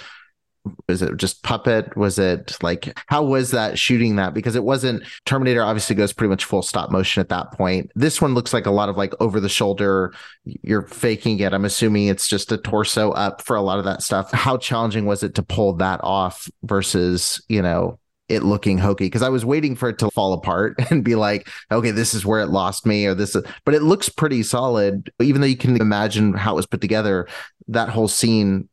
[0.87, 1.97] was it just puppet?
[1.97, 4.35] Was it like how was that shooting that?
[4.35, 7.89] Because it wasn't terminator obviously goes pretty much full stop motion at that point.
[7.95, 10.13] This one looks like a lot of like over the shoulder
[10.45, 11.51] you're faking it.
[11.51, 14.31] I'm assuming it's just a torso up for a lot of that stuff.
[14.31, 17.97] How challenging was it to pull that off versus you know
[18.31, 21.47] it looking hokey because I was waiting for it to fall apart and be like,
[21.71, 25.11] okay, this is where it lost me, or this, is, but it looks pretty solid.
[25.21, 27.27] Even though you can imagine how it was put together,
[27.67, 28.67] that whole scene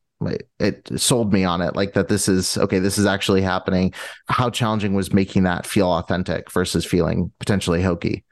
[0.59, 3.92] it sold me on it like that this is okay this is actually happening.
[4.29, 8.25] How challenging was making that feel authentic versus feeling potentially hokey?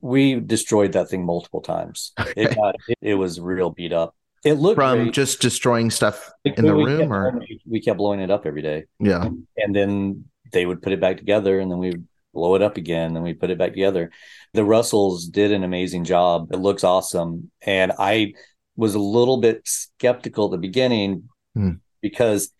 [0.00, 2.12] We destroyed that thing multiple times.
[2.36, 5.12] It got it, it was real beat up It looked from great.
[5.14, 8.46] just destroying stuff Like, in the we room, kept- or we kept blowing it up
[8.46, 12.06] every day, yeah, and then they would put it back together, and then we would
[12.32, 14.10] blow it up again, and we put it back together.
[14.54, 16.52] The Russells did an amazing job.
[16.52, 18.34] It looks awesome, and I
[18.76, 21.72] was a little bit skeptical at the beginning Hmm.
[22.00, 22.52] because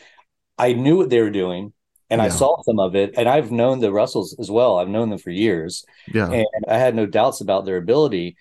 [0.59, 1.73] I knew what they were doing.
[2.13, 4.79] And I saw some of it, and I've known the Russells as well.
[4.79, 8.37] I've known them for years, yeah, and I had no doubts about their ability.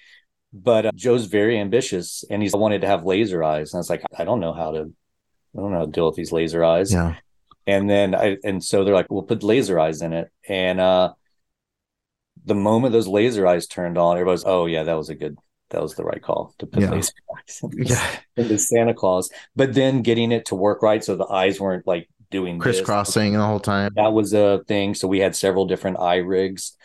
[0.51, 3.73] But uh, Joe's very ambitious, and he's wanted to have laser eyes.
[3.73, 6.07] And I was like, I don't know how to, I don't know how to deal
[6.07, 6.91] with these laser eyes.
[6.91, 7.15] yeah,
[7.67, 10.29] And then I, and so they're like, we'll put laser eyes in it.
[10.47, 11.13] And uh,
[12.45, 15.37] the moment those laser eyes turned on, everybody's, oh yeah, that was a good,
[15.69, 16.91] that was the right call to put Yeah.
[16.91, 19.29] laser eyes in this- yeah, into Santa Claus.
[19.55, 22.63] But then getting it to work right, so the eyes weren't like doing this.
[22.63, 23.91] crisscrossing the whole time.
[23.95, 24.95] That was a thing.
[24.95, 26.75] So we had several different eye rigs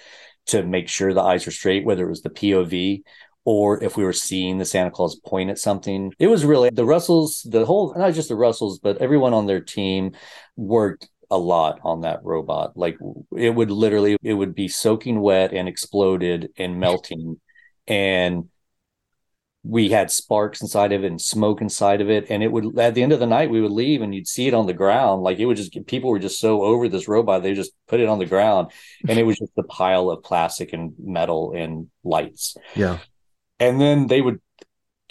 [0.47, 3.03] to make sure the eyes were straight, whether it was the POV
[3.45, 6.13] or if we were seeing the Santa Claus point at something.
[6.19, 9.61] It was really the Russells, the whole, not just the Russells, but everyone on their
[9.61, 10.13] team
[10.57, 12.77] worked a lot on that robot.
[12.77, 12.99] Like
[13.37, 17.41] it would literally, it would be soaking wet and exploded and melting.
[17.87, 18.49] And
[19.63, 22.27] we had sparks inside of it and smoke inside of it.
[22.31, 24.47] And it would, at the end of the night, we would leave and you'd see
[24.47, 25.23] it on the ground.
[25.23, 28.09] Like it would just, people were just so over this robot, they just put it
[28.09, 28.73] on the ground
[29.09, 32.57] and it was just a pile of plastic and metal and lights.
[32.75, 32.99] Yeah,
[33.59, 34.41] And then they would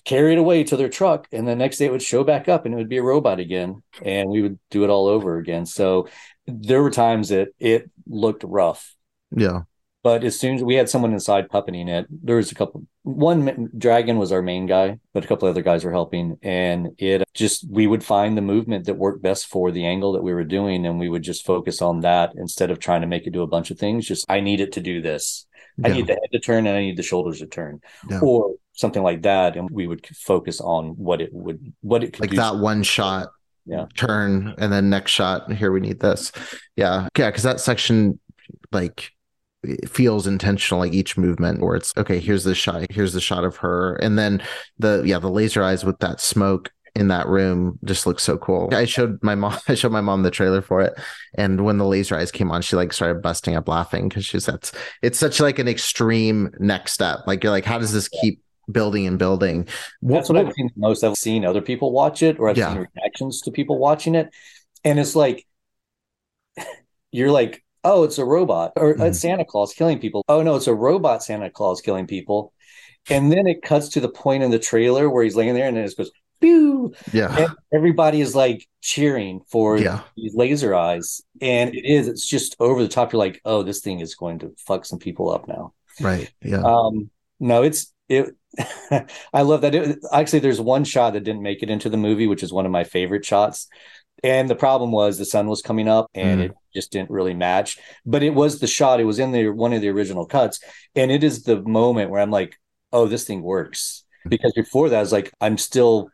[0.05, 1.27] carry it away to their truck.
[1.31, 3.39] And the next day it would show back up and it would be a robot
[3.39, 3.81] again.
[4.01, 5.65] And we would do it all over again.
[5.65, 6.07] So
[6.45, 8.95] there were times that it looked rough.
[9.35, 9.61] yeah,
[10.03, 12.85] But as soon as we had someone inside puppeting it, there was a couple.
[13.03, 17.23] One dragon was our main guy, but a couple other guys were helping, and it
[17.33, 20.43] just we would find the movement that worked best for the angle that we were
[20.43, 23.41] doing, and we would just focus on that instead of trying to make it do
[23.41, 24.05] a bunch of things.
[24.07, 25.45] Just I need it to do this.
[25.83, 25.93] I yeah.
[25.93, 28.19] need the head to turn, and I need the shoulders to turn, Yeah.
[28.21, 32.21] or something like that, and we would focus on what it would, what it could
[32.21, 32.27] be.
[32.27, 32.37] like do.
[32.37, 33.29] that one shot
[33.65, 33.85] Yeah.
[33.95, 36.31] turn and then next shot here we need this
[36.75, 38.19] yeah yeah because that section
[38.73, 39.11] like
[39.63, 43.45] it feels intentional like each movement where it's okay here's the shot here's the shot
[43.45, 44.41] of her and then
[44.79, 48.69] the yeah the laser eyes with that smoke in that room just looks so cool
[48.73, 50.93] i showed my mom i showed my mom the trailer for it
[51.35, 54.45] and when the laser eyes came on she like started busting up laughing because she's
[54.45, 58.39] that's it's such like an extreme next step like you're like how does this keep
[58.71, 59.67] building and building
[60.01, 61.03] That's what I've seen most.
[61.03, 62.69] I've seen other people watch it, or I've Yeah.
[62.69, 64.29] seen reactions to people watching it,
[64.85, 65.45] and it's like
[67.11, 69.07] you're like, oh, it's a robot, or Mhm.
[69.07, 70.23] it's Santa Claus killing people.
[70.27, 72.53] Oh no, it's a robot Santa Claus killing people,
[73.09, 75.75] and then it cuts to the point in the trailer where he's laying there, and
[75.77, 76.11] then it just goes,
[76.43, 82.07] "Pew!" yeah and everybody is like cheering for yeah these laser eyes, and it is.
[82.07, 83.13] It's just over the top.
[83.13, 85.73] You're like, oh, this thing is going to fuck some people up now.
[86.01, 88.35] right yeah Um, no, it's it.
[89.33, 89.73] I love that.
[89.75, 92.65] It, actually, there's one shot that didn't make it into the movie, which is one
[92.65, 93.67] of my favorite shots.
[94.23, 96.45] And the problem was the sun was coming up, and Mm.
[96.45, 97.77] it just didn't really match.
[98.05, 98.99] But it was the shot.
[99.01, 100.59] It was in the one of the original cuts,
[100.95, 102.55] and it is the moment where I'm like,
[102.91, 106.07] "Oh, this thing works." Because before that, I was like, I'm still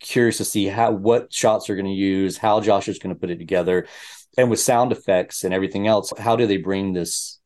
[0.00, 3.20] curious to see how what shots are going to use, how Josh is going to
[3.20, 3.86] put it together,
[4.36, 7.40] and with sound effects and everything else, how do they bring this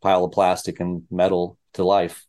[0.00, 2.26] pile of plastic and metal to life?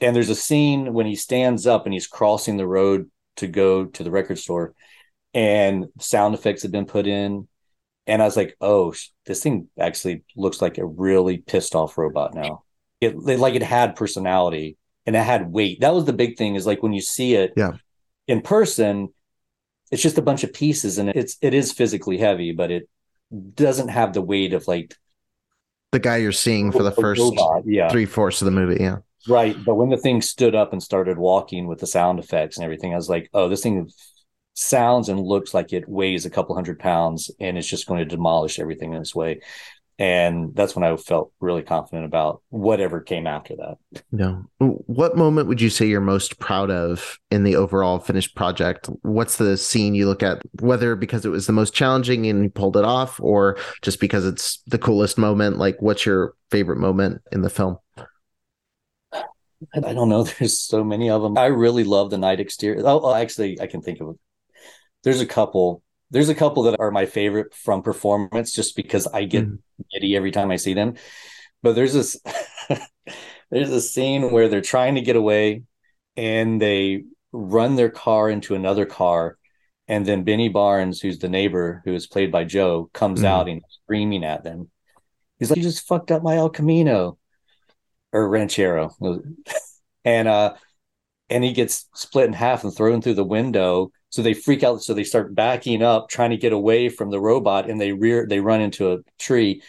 [0.00, 3.86] And there's a scene when he stands up and he's crossing the road to go
[3.86, 4.74] to the record store,
[5.34, 7.48] and sound effects have been put in.
[8.06, 8.94] And I was like, oh,
[9.26, 12.62] this thing actually looks like a really pissed off robot now.
[13.00, 15.80] It, it like it had personality and it had weight.
[15.80, 16.54] That was the big thing.
[16.54, 17.72] Is like when you see it, Yeah.
[18.26, 19.08] In person,
[19.90, 22.88] it's just a bunch of pieces, and it's it is physically heavy, but it
[23.54, 24.94] doesn't have the weight of like
[25.92, 27.62] the guy you're seeing for the first robot.
[27.66, 28.82] Yeah, three fourths of the movie.
[28.82, 28.98] Yeah.
[29.28, 29.56] Right.
[29.64, 32.92] But when the thing stood up and started walking with the sound effects and everything,
[32.92, 33.90] I was like, oh, this thing
[34.54, 38.04] sounds and looks like it weighs a couple hundred pounds and it's just going to
[38.04, 39.40] demolish everything in its way.
[39.98, 44.02] And that's when I felt really confident about whatever came after that.
[44.12, 44.40] Yeah.
[44.58, 48.90] What moment would you say you're most proud of in the overall finished project?
[49.00, 52.50] What's the scene you look at, whether because it was the most challenging and you
[52.50, 55.56] pulled it off, or just because it's the coolest moment?
[55.56, 57.78] Like, what's your favorite moment in the film?
[59.74, 60.22] I don't know.
[60.38, 61.38] There's so many of them.
[61.38, 62.82] I really love the night exterior.
[62.84, 64.16] Oh, oh, actually, I can think of.
[65.04, 65.82] There's a couple.
[66.10, 69.58] There's a couple that are my favorite from performance, just because I get Mhm.
[69.92, 70.94] giddy every time I see them.
[71.62, 72.20] But there's this.
[73.50, 75.62] there's a scene where they're trying to get away,
[76.16, 79.36] and they run their car into another car,
[79.88, 83.24] and then Benny Barnes, who's the neighbor, who is played by Joe, comes Mhm.
[83.26, 84.70] out and screaming at them.
[85.38, 87.18] He's like, "You just fucked up my El Camino."
[88.12, 88.94] or ranchero
[90.04, 90.54] and uh
[91.28, 93.90] and he gets split in half and thrown through the window.
[94.16, 94.82] So they freak out.
[94.82, 98.26] So they start backing up, trying to get away from the robot, and they rear
[98.26, 99.62] they run into a tree.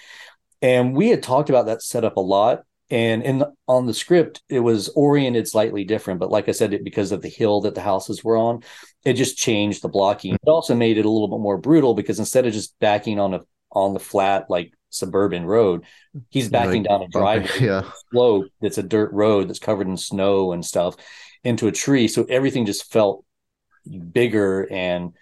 [0.62, 2.64] And we had talked about that setup a lot.
[2.90, 6.22] And in the, on the script, it was oriented slightly different.
[6.22, 8.64] But like I said, it, because of the hill that the houses were on,
[9.04, 10.36] it just changed the blocking.
[10.36, 13.34] It also made it a little bit more brutal because instead of just backing on
[13.34, 13.42] a
[13.74, 15.84] on the flat like suburban road,
[16.30, 19.88] he's backing like, down a driveway, okay, yeah, slope that's a dirt road that's covered
[19.88, 20.96] in snow and stuff
[21.44, 22.08] into a tree.
[22.08, 23.26] So everything just felt
[23.88, 25.14] bigger and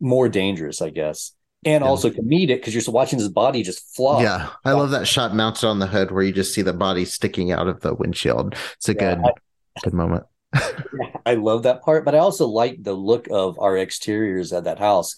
[0.00, 1.32] more dangerous, I guess.
[1.64, 1.88] And yeah.
[1.88, 4.22] also comedic because you're watching his body just flop.
[4.22, 7.04] Yeah, I love that shot mounted on the hood where you just see the body
[7.04, 8.54] sticking out of the windshield.
[8.76, 9.32] It's a yeah, good, I,
[9.84, 10.24] good moment.
[11.26, 14.78] I love that part, but I also like the look of our exteriors at that
[14.78, 15.16] house.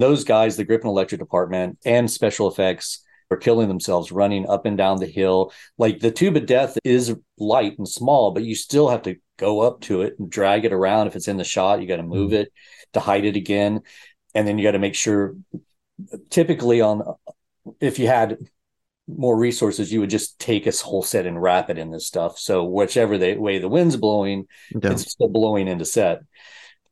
[0.00, 3.00] Those guys, the grip and electric Department and special effects,
[3.30, 5.52] are killing themselves running up and down the hill.
[5.78, 9.60] Like the tube of death is light and small, but you still have to go
[9.60, 11.06] up to it and drag it around.
[11.06, 12.40] If it's in the shot, you got to move mm.
[12.40, 12.52] it
[12.92, 13.82] to hide it again.
[14.34, 15.36] And then you got to make sure,
[16.30, 17.02] typically, on
[17.80, 18.38] if you had
[19.06, 22.38] more resources, you would just take a whole set and wrap it in this stuff.
[22.38, 24.92] So whichever the way the wind's blowing, yeah.
[24.92, 26.22] it's still blowing into set.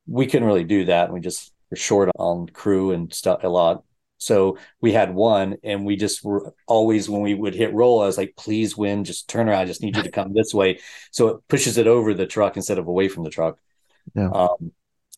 [0.07, 1.13] We couldn't really do that.
[1.13, 3.83] We just were short on crew and stuff a lot.
[4.23, 8.07] So we had one, and we just were always when we would hit roll, I
[8.07, 9.61] was like, "Please win, just turn around.
[9.61, 12.57] I just need you to come this way." So it pushes it over the truck
[12.57, 13.59] instead of away from the truck.
[14.15, 14.31] Yeah.
[14.31, 14.73] Um,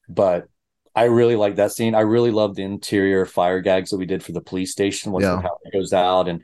[0.08, 0.48] but
[0.94, 1.94] I really like that scene.
[1.94, 5.12] I really love the interior fire gags that we did for the police station.
[5.12, 5.36] Once yeah.
[5.36, 6.42] the power goes out, and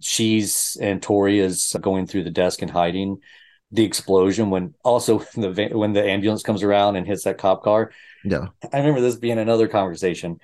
[0.00, 3.18] she's and Tori is going through the desk and hiding.
[3.72, 7.62] The explosion when also when the when the ambulance comes around and hits that cop
[7.62, 7.92] car.
[8.24, 10.40] Yeah, I remember this being another conversation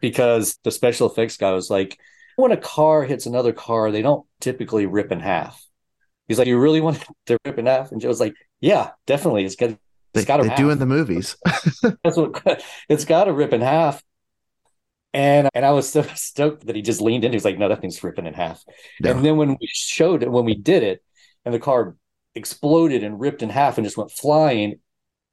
[0.00, 1.98] because the special effects guy was like,
[2.36, 5.62] when a car hits another car, they don't typically rip in half.
[6.28, 7.92] He's like, you really want to rip in half?
[7.92, 9.44] And Joe's like, yeah, definitely.
[9.44, 9.76] It's got,
[10.14, 10.48] it's got to.
[10.48, 11.36] They do in the movies.
[11.82, 14.02] That's what it's got to rip in half.
[15.12, 17.32] And and I was so stoked that he just leaned in.
[17.32, 18.62] He was like, no, that thing's ripping in half.
[19.00, 19.10] No.
[19.10, 21.02] And then when we showed it, when we did it,
[21.44, 21.96] and the car
[22.34, 24.78] exploded and ripped in half and just went flying,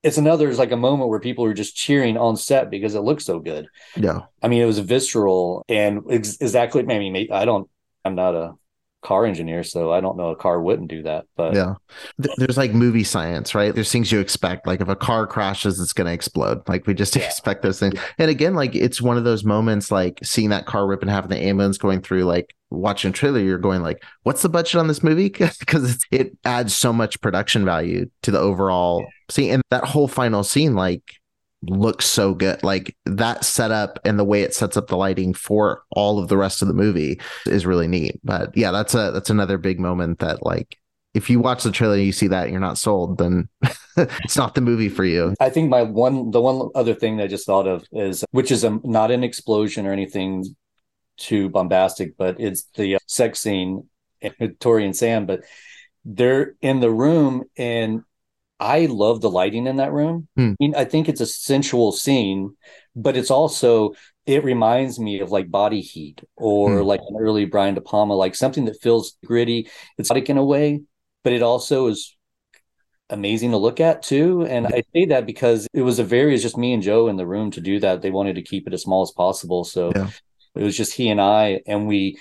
[0.04, 3.02] it's another it's like a moment where people are just cheering on set because it
[3.02, 3.68] looks so good.
[3.95, 4.22] Yeah.
[4.41, 6.84] I mean, it was visceral and ex- exactly.
[6.84, 7.70] I mean, I don't.
[8.06, 8.54] I'm not a
[9.02, 11.26] car engineer, so I don't know a car wouldn't do that.
[11.36, 11.76] But yeah,
[12.18, 13.74] there's like movie science, right?
[13.74, 14.68] There's things you expect.
[14.68, 16.68] Like if a car crashes, it's going to explode.
[16.68, 17.26] Like we just yeah.
[17.26, 18.00] expect those things.
[18.18, 21.24] And again, like it's one of those moments, like seeing that car rip in half
[21.24, 24.76] and the ambulance going through, like watching a trailer, you're going like, what's the budget
[24.76, 25.30] on this movie?
[25.60, 29.53] Because it adds so much production value to the overall scene.
[29.53, 31.03] And that whole final scene, like
[31.63, 32.63] looks so good.
[32.63, 36.38] Like that setup and the way it sets up the lighting for all of the
[36.38, 38.19] rest of the movie is really neat.
[38.23, 40.78] But yeah, that's a that's another big moment that like
[41.13, 43.49] if you watch the trailer and you see that and you're not sold, then
[43.97, 45.34] it's not the movie for you.
[45.39, 48.51] I think my one the one other thing that I just thought of is which
[48.51, 50.45] is a, not an explosion or anything
[51.17, 53.89] too bombastic, but it's the uh, sex scene
[54.39, 55.41] with Tori and Sam, but
[56.05, 58.03] they're in the room and
[58.60, 60.28] I love the lighting in that room.
[60.36, 60.51] Hmm.
[60.51, 62.55] I mean, I think it's a sensual scene,
[62.95, 63.93] but it's also
[64.26, 66.86] it reminds me of like body heat or hmm.
[66.86, 69.70] like an early Brian De Palma, like something that feels gritty.
[69.97, 70.82] It's like in a way,
[71.24, 72.16] but it also is
[73.10, 74.45] amazing to look at too.
[74.45, 77.16] And I say that because it was a very it's just me and Joe in
[77.16, 78.01] the room to do that.
[78.01, 79.64] They wanted to keep it as small as possible.
[79.64, 80.10] So yeah.
[80.55, 82.20] it was just he and I, and we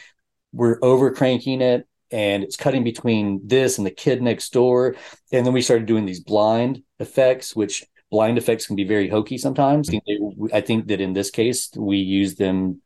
[0.52, 4.96] were over cranking it and it's cutting between this and the kid next door.
[5.32, 9.38] And then we started doing these blind effects, which blind effects can be very hokey
[9.38, 9.90] sometimes.
[9.90, 10.46] Mm-hmm.
[10.54, 12.80] I think that in this case, we used them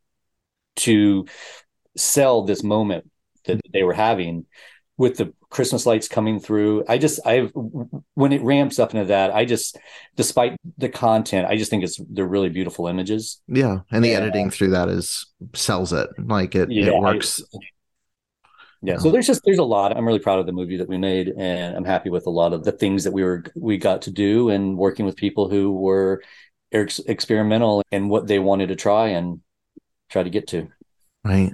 [0.77, 1.27] to
[1.97, 3.11] sell this moment
[3.45, 3.71] that mm-hmm.
[3.73, 4.47] they were having
[4.97, 6.85] with the Christmas lights coming through.
[6.87, 9.79] I just, I've, when it ramps up into that, I just,
[10.15, 13.41] despite the content, I just think it's, they're really beautiful images.
[13.49, 13.79] Yeah.
[13.91, 16.09] And the editing through that is, sells it.
[16.19, 17.43] Like it, yeah, it works.
[17.43, 17.59] I,
[18.83, 20.99] yeah so there's just there's a lot i'm really proud of the movie that we
[20.99, 24.03] made and i'm happy with a lot of the things that we were we got
[24.03, 26.23] to do and working with people who were
[26.73, 29.41] ex- experimental and what they wanted to try and
[30.09, 30.69] try to get to
[31.23, 31.53] Right.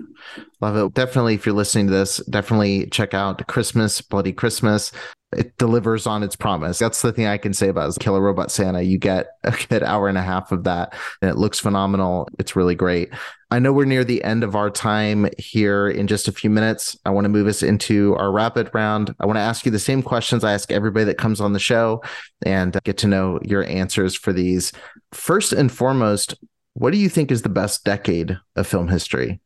[0.60, 0.94] Love it.
[0.94, 4.92] Definitely, if you're listening to this, definitely check out Christmas, Bloody Christmas.
[5.32, 6.78] It delivers on its promise.
[6.78, 8.82] That's the thing I can say about Killer Robot Santa.
[8.82, 12.28] You get a good hour and a half of that, and it looks phenomenal.
[12.38, 13.10] It's really great.
[13.50, 16.96] I know we're near the end of our time here in just a few minutes.
[17.04, 19.14] I want to move us into our rapid round.
[19.20, 21.58] I want to ask you the same questions I ask everybody that comes on the
[21.58, 22.02] show
[22.44, 24.72] and get to know your answers for these.
[25.12, 26.34] First and foremost,
[26.74, 29.40] what do you think is the best decade of film history?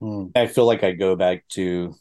[0.00, 0.26] Hmm.
[0.34, 1.94] I feel like I go back to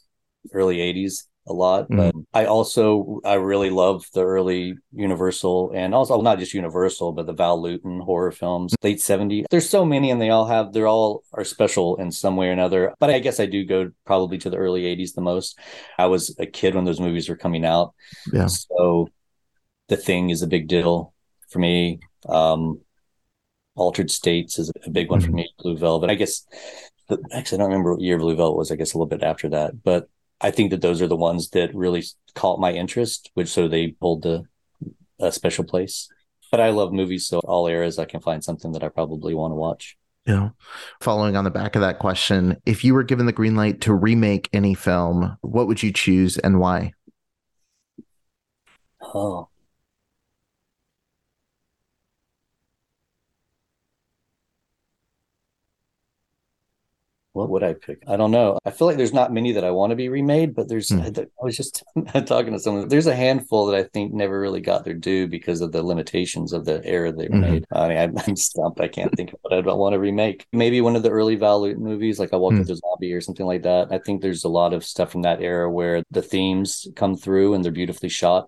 [0.53, 1.23] early 80s.
[1.45, 1.89] A lot.
[1.89, 1.97] Mhm.
[1.97, 7.25] But I also I really love the early Universal and also not just Universal, but
[7.25, 9.45] the Val Lewton horror films, late 70s.
[9.49, 12.51] There's so many and they all have they're all are special in some way or
[12.53, 12.93] another.
[12.99, 15.57] But I guess I do go probably to the early 80s the most.
[15.97, 17.93] I was a kid when those movies were coming out.
[18.31, 18.47] Yeah.
[18.47, 19.09] So
[19.89, 21.13] the thing is a big deal
[21.49, 21.99] for me.
[22.27, 22.79] Um
[23.75, 25.33] Altered States is a big one for Mhm.
[25.33, 25.49] me.
[25.57, 26.09] Blue Velvet.
[26.11, 26.45] I guess
[27.09, 28.71] the, actually I don't remember what year Blue Velvet was.
[28.71, 30.07] I guess a little bit after that, but
[30.43, 32.03] I think that those are the ones that really
[32.35, 34.43] caught my interest, which so they hold the
[35.19, 36.09] a special place.
[36.51, 39.51] But I love movies, so all eras I can find something that I probably want
[39.51, 39.97] to watch.
[40.25, 40.49] Yeah.
[41.01, 43.93] Following on the back of that question, if you were given the green light to
[43.93, 46.93] remake any film, what would you choose and why?
[49.01, 49.49] Oh.
[57.33, 58.03] What would I pick?
[58.07, 58.59] I don't know.
[58.63, 61.01] I feel like there's not many that I want to be remade, but there's, Hmm.
[61.01, 61.83] I was just
[62.27, 62.87] talking to someone.
[62.87, 66.53] There's a handful that I think never really got their due because of the limitations
[66.53, 67.41] of the era they were Mhm.
[67.41, 67.65] made.
[67.71, 68.79] I mean, I'm, I'm stumped.
[68.79, 70.45] I can't think of what I don't want to remake.
[70.53, 72.59] Maybe one of the early Val movies, like I Walk Hmm.
[72.59, 73.91] with the Zombie or something like that.
[73.91, 77.55] I think there's a lot of stuff from that era where the themes come through
[77.55, 78.47] and they're beautifully shot,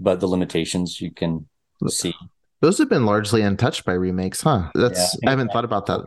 [0.00, 1.48] but the limitations you can
[1.86, 2.12] see.
[2.60, 4.70] Those have been largely untouched by remakes, huh?
[4.74, 5.28] That's Yeah.
[5.28, 6.00] I haven't thought about that.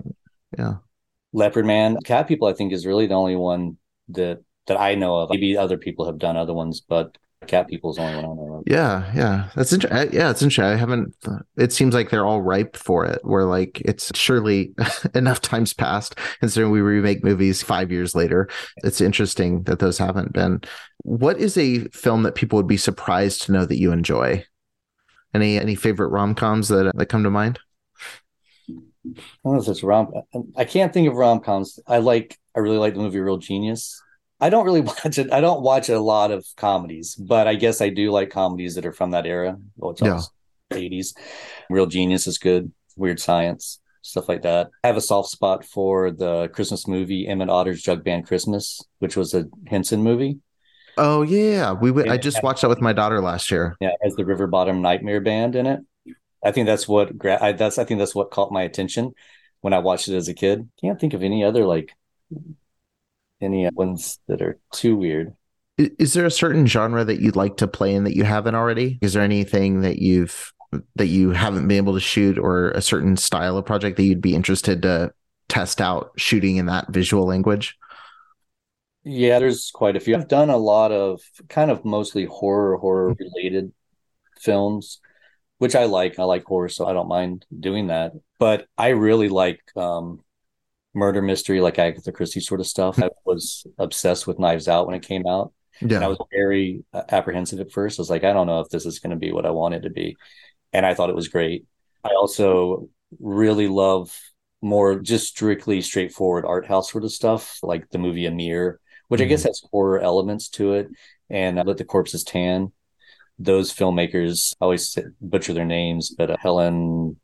[0.58, 0.74] Yeah.
[1.34, 3.78] Leopard Man, Cat People, I think is really the only one
[4.10, 5.30] that that I know of.
[5.30, 7.18] Maybe other people have done other ones, but
[7.48, 8.64] Cat People is the only one I know of.
[8.68, 10.14] Yeah, yeah, that's interesting.
[10.14, 10.66] Yeah, it's interesting.
[10.66, 11.16] I haven't.
[11.58, 13.20] It seems like they're all ripe for it.
[13.24, 14.74] Where like it's surely
[15.16, 18.50] enough times passed, considering we remake movies five years later.
[18.78, 20.62] It's interesting that those haven't been.
[21.04, 24.46] What is a film that people would be surprised to know that you enjoy?
[25.34, 27.60] Any any favorite rom coms that that come to mind?
[29.18, 30.12] I don't know if it's rom.
[30.56, 31.80] I can't think of rom coms.
[31.88, 32.38] I like.
[32.56, 34.02] I really like the movie Real Genius.
[34.42, 35.32] I don't really watch it.
[35.32, 38.86] I don't watch a lot of comedies, but I guess I do like comedies that
[38.86, 39.58] are from that era.
[39.78, 40.22] Well, it's Yeah.
[40.72, 41.14] eighties.
[41.70, 42.72] Real Genius is good.
[42.96, 44.70] Weird Science, stuff like that.
[44.84, 49.16] I have a soft spot for the Christmas movie Emmett Otter's Jug Band Christmas, which
[49.16, 50.40] was a Henson movie.
[50.98, 51.92] Oh yeah, we.
[51.92, 53.78] went- I just watched that with my daughter last year.
[53.80, 55.80] Yeah, as the River Bottom Nightmare Band in it.
[56.44, 59.14] I think that's what gra- I, that's I think that's what caught my attention
[59.62, 60.70] when I watched it as a kid.
[60.82, 61.94] Can't think of any other like
[63.42, 65.36] any ones that are too weird.
[65.78, 69.00] Is there a certain genre that you'd like to play in that you haven't already?
[69.02, 70.54] Is there anything that you've
[70.96, 74.22] that you haven't been able to shoot, or a certain style of project that you'd
[74.22, 75.12] be interested to
[75.48, 77.78] test out shooting in that visual language?
[79.04, 80.16] Yeah, there's quite a few.
[80.16, 83.72] I've done a lot of kind of mostly horror horror related
[84.40, 85.00] films,
[85.60, 86.18] which I like.
[86.18, 88.14] I like horror, so I don't mind doing that.
[88.40, 90.22] But I really like um
[90.94, 93.02] murder mystery, like Agatha Christie sort of stuff.
[93.02, 95.54] I was obsessed with Knives Out when it came out.
[95.98, 98.00] And I was very uh, apprehensive at first.
[98.00, 99.76] I was like, I don't know if this is going to be what I want
[99.76, 100.18] it to be.
[100.74, 101.66] And I thought it was great.
[102.04, 102.90] I also
[103.20, 104.18] really love
[104.62, 109.26] more just strictly straightforward art house sort of stuff, like the movie Amer, which I
[109.26, 110.90] guess has horror elements to it,
[111.30, 112.72] and uh, Let the Corpses Tan.
[113.40, 117.18] Those filmmakers I always butcher their names, but uh, Helen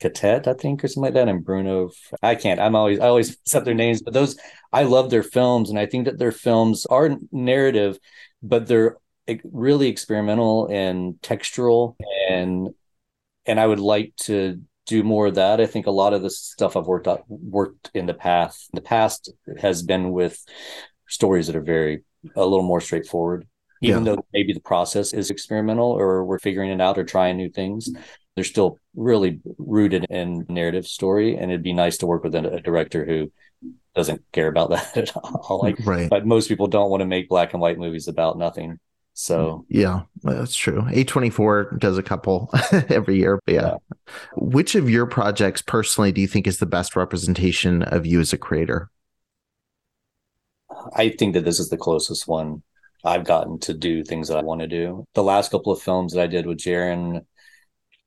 [0.00, 1.90] Cattet, I think, or something like that, and Bruno.
[2.22, 2.58] I can't.
[2.58, 4.36] I'm always I always up their names, but those
[4.72, 7.98] I love their films, and I think that their films are narrative,
[8.42, 8.96] but they're
[9.44, 11.96] really experimental and textural,
[12.28, 12.70] and
[13.46, 15.60] and I would like to do more of that.
[15.60, 18.70] I think a lot of the stuff I've worked out worked in the past.
[18.72, 20.42] The past has been with
[21.06, 22.04] stories that are very
[22.34, 23.46] a little more straightforward.
[23.82, 27.48] Even though maybe the process is experimental or we're figuring it out or trying new
[27.48, 27.90] things,
[28.34, 31.36] they're still really rooted in narrative story.
[31.36, 33.32] And it'd be nice to work with a, a director who
[33.94, 35.60] doesn't care about that at all.
[35.62, 36.10] Like, right.
[36.10, 38.78] but most people don't want to make black and white movies about nothing.
[39.14, 40.82] So Yeah, that's true.
[40.82, 42.50] A24 does a couple
[42.88, 43.40] every year.
[43.44, 43.60] But yeah.
[43.60, 44.14] Yeah.
[44.36, 48.32] Which of your projects personally do you think is the best representation of you as
[48.32, 48.90] a creator?
[50.94, 52.62] I think that this is the closest one
[53.04, 55.04] I've gotten to do things that I want to do.
[55.14, 57.24] The last couple of films that I did with Jaron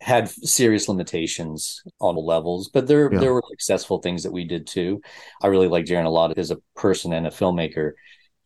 [0.01, 3.19] had serious limitations on the levels, but there Yeah.
[3.19, 5.01] there were successful things that we did too.
[5.41, 7.93] I really like Jaron a lot as a person and a filmmaker.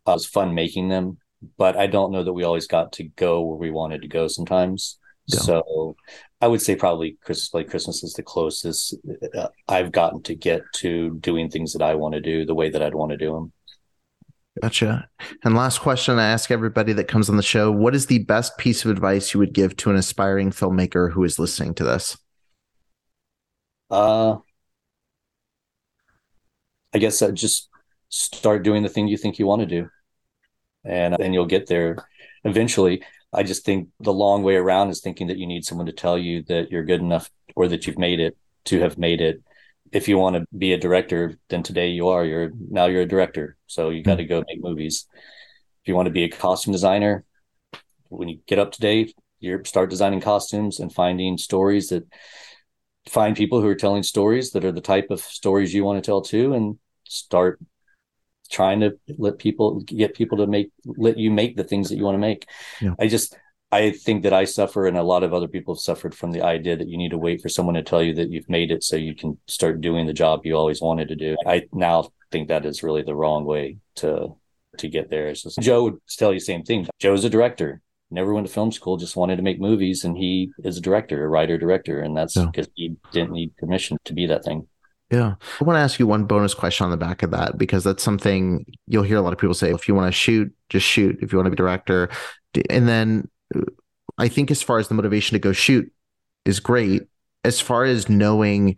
[0.08, 1.18] Uh, it was fun making them,
[1.58, 4.28] but I don't know that we always got to go where we wanted to go
[4.28, 4.98] sometimes.
[5.28, 5.40] Yeah.
[5.40, 5.96] So
[6.40, 8.96] I would say probably Christmas like Christmas is the closest
[9.36, 12.70] uh, I've gotten to get to doing things that I want to do the way
[12.70, 13.52] that I'd want to do them.
[14.62, 15.08] Gotcha.
[15.44, 18.58] And last question I ask everybody that comes on the show What is the best
[18.58, 22.18] piece of advice you would give to an aspiring filmmaker who is listening to this?
[23.90, 24.38] Uh,
[26.94, 27.70] I guess uh, just
[28.10, 29.90] start doing the thing you think you want to do.
[30.84, 31.98] and then you'll get there
[32.44, 33.04] eventually.
[33.34, 36.18] I just think the long way around is thinking that you need someone to tell
[36.18, 39.42] you that you're good enough or that you've made it to have made it.
[39.92, 42.26] If you want to be a director, then today you are.
[42.26, 45.08] You're now you're a director, so you got to go make movies.
[45.82, 47.24] If you want to be a costume designer,
[48.10, 52.06] when you get up to date, you start designing costumes and finding stories that
[53.08, 56.06] find people who are telling stories that are the type of stories you want to
[56.06, 57.60] tell too, and start
[58.50, 62.04] trying to let people get people to make let you make the things that you
[62.04, 62.48] want to make.
[62.82, 62.94] Yeah.
[63.00, 63.38] I just
[63.72, 66.42] I think that I suffer and a lot of other people have suffered from the
[66.42, 68.84] idea that you need to wait for someone to tell you that you've made it
[68.84, 71.36] so you can start doing the job you always wanted to do.
[71.46, 74.36] I now think that is really the wrong way to
[74.78, 75.34] to get there.
[75.34, 76.88] Just, Joe would tell you the same thing.
[77.00, 77.82] Joe's a director.
[78.10, 81.26] Never went to film school, just wanted to make movies and he is a director,
[81.26, 82.90] a writer director, and that's because yeah.
[82.90, 84.66] he didn't need permission to be that thing.
[85.12, 85.36] Yeah.
[85.60, 88.04] I want to ask you one bonus question on the back of that because that's
[88.04, 91.18] something you'll hear a lot of people say if you want to shoot, just shoot.
[91.22, 92.10] If you want to be director.
[92.70, 93.30] And then
[94.18, 95.92] I think as far as the motivation to go shoot
[96.46, 97.04] is great.
[97.44, 98.78] As far as knowing,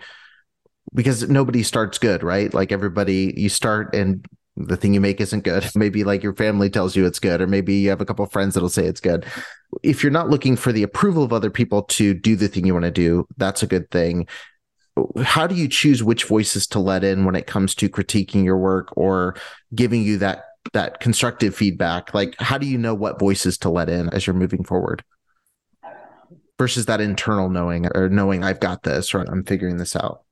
[0.93, 2.53] because nobody starts good, right?
[2.53, 4.25] Like everybody, you start and
[4.57, 5.69] the thing you make isn't good.
[5.75, 8.53] Maybe like your family tells you it's good, or maybe you have a couple friends
[8.53, 9.25] that'll say it's good.
[9.83, 12.73] If you're not looking for the approval of other people to do the thing you
[12.73, 14.27] want to do, that's a good thing
[15.23, 18.57] how do you choose which voices to let in when it comes to critiquing your
[18.57, 19.35] work or
[19.73, 20.43] giving you that
[20.73, 24.33] that constructive feedback like how do you know what voices to let in as you're
[24.33, 25.03] moving forward
[26.57, 30.23] versus that internal knowing or knowing i've got this or i'm figuring this out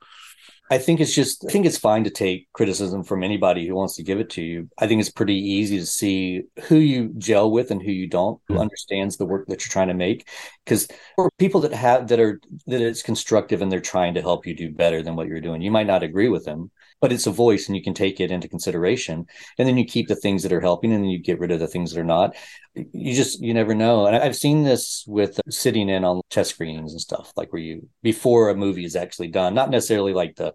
[0.69, 3.95] I think it's just I think it's fine to take criticism from anybody who wants
[3.95, 4.69] to give it to you.
[4.77, 8.41] I think it's pretty easy to see who you gel with and who you don't,
[8.47, 8.63] who mm-hmm.
[8.63, 10.27] understands the work that you're trying to make.
[10.65, 14.45] Because for people that have that are that it's constructive and they're trying to help
[14.45, 16.69] you do better than what you're doing, you might not agree with them,
[16.99, 19.25] but it's a voice and you can take it into consideration.
[19.57, 21.59] And then you keep the things that are helping and then you get rid of
[21.59, 22.35] the things that are not.
[22.73, 24.07] You just you never know.
[24.07, 27.87] And I've seen this with sitting in on test screenings and stuff, like where you
[28.01, 30.53] before a movie is actually done, not necessarily like the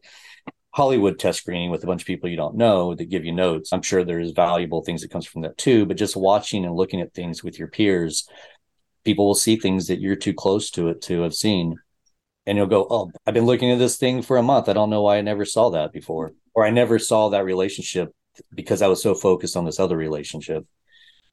[0.72, 3.72] Hollywood test screening with a bunch of people you don't know that give you notes.
[3.72, 7.00] I'm sure there's valuable things that comes from that too, but just watching and looking
[7.00, 8.26] at things with your peers,
[9.04, 11.76] people will see things that you're too close to it to have seen.
[12.46, 14.68] And you'll go, Oh, I've been looking at this thing for a month.
[14.68, 16.32] I don't know why I never saw that before.
[16.54, 18.12] Or I never saw that relationship
[18.54, 20.66] because I was so focused on this other relationship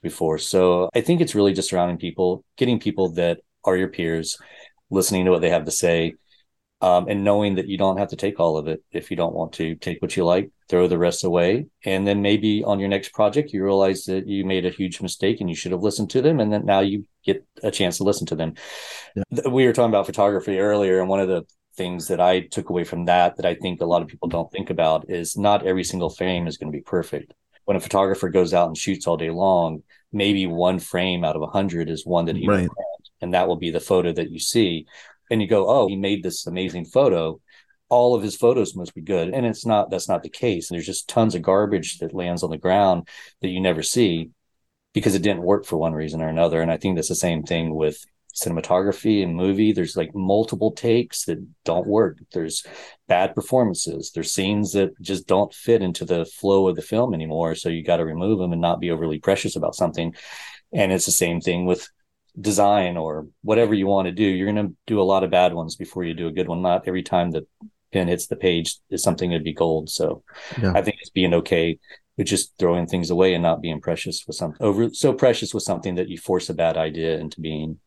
[0.02, 0.38] before.
[0.38, 4.38] So I think it's really just surrounding people, getting people that are your peers,
[4.90, 6.16] listening to what they have to say,
[6.82, 9.36] um, and knowing that you don't have to take all of it if you don't
[9.36, 11.66] want to take what you like throw the rest away.
[11.84, 15.42] And then maybe on your next project you realize that you made a huge mistake
[15.42, 16.40] and you should have listened to them.
[16.40, 18.54] And then now you get a chance to listen to them.
[19.16, 19.50] Yeah.
[19.50, 21.44] we were talking about photography earlier and one of the
[21.76, 24.52] things that i took away from that that i think a lot of people don't
[24.52, 27.34] think about is not every single frame is going to be perfect.
[27.66, 31.42] When a photographer goes out and shoots all day long maybe one frame out of
[31.42, 32.70] a hundred is one that he right.
[33.22, 34.86] and that will be the photo that you see
[35.30, 37.40] and you go, oh, he made this amazing photo.
[37.90, 39.30] All of his photos must be good.
[39.30, 40.70] And it's not, that's not the case.
[40.70, 43.08] There's just tons of garbage that lands on the ground
[43.42, 44.30] that you never see
[44.94, 46.62] because it didn't work for one reason or another.
[46.62, 48.04] And I think that's the same thing with
[48.34, 49.72] cinematography and movie.
[49.72, 52.20] There's like multiple takes that don't work.
[52.32, 52.66] There's
[53.08, 54.12] bad performances.
[54.14, 57.56] There's scenes that just don't fit into the flow of the film anymore.
[57.56, 60.16] So you got to remove them and not be overly precious about something.
[60.72, 61.90] And it's the same thing with
[62.40, 65.54] design or whatever you want to do, you're going to do a lot of bad
[65.54, 66.62] ones before you do a good one.
[66.62, 67.46] Not every time the
[67.92, 69.90] pen hits the page is something to be gold.
[69.90, 70.24] So
[70.62, 70.74] yeah.
[70.76, 71.80] I think it's being okay
[72.18, 75.64] with just throwing things away and not being precious with something over so precious with
[75.64, 77.80] something that you force a bad idea into being.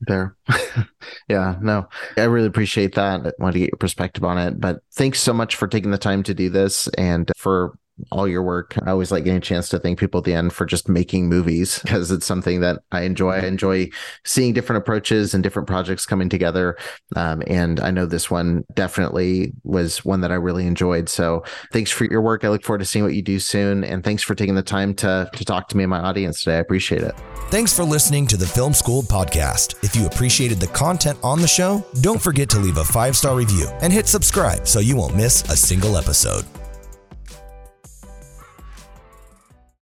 [0.00, 0.36] There.
[1.28, 3.20] yeah, no, I really appreciate that.
[3.26, 4.60] I wanted to get your perspective on it.
[4.60, 7.76] But thanks so much for taking the time to do this and for
[8.10, 8.76] all your work.
[8.84, 11.28] I always like getting a chance to thank people at the end for just making
[11.28, 13.32] movies because it's something that I enjoy.
[13.32, 13.90] I enjoy
[14.24, 16.76] seeing different approaches and different projects coming together.
[17.16, 21.08] Um, and I know this one definitely was one that I really enjoyed.
[21.08, 22.44] So thanks for your work.
[22.44, 23.84] I look forward to seeing what you do soon.
[23.84, 26.56] And thanks for taking the time to, to talk to me and my audience today.
[26.56, 27.14] I appreciate it.
[27.50, 29.82] Thanks for listening to the Film School podcast.
[29.82, 33.34] If you appreciated the content on the show, don't forget to leave a five star
[33.36, 36.44] review and hit subscribe so you won't miss a single episode.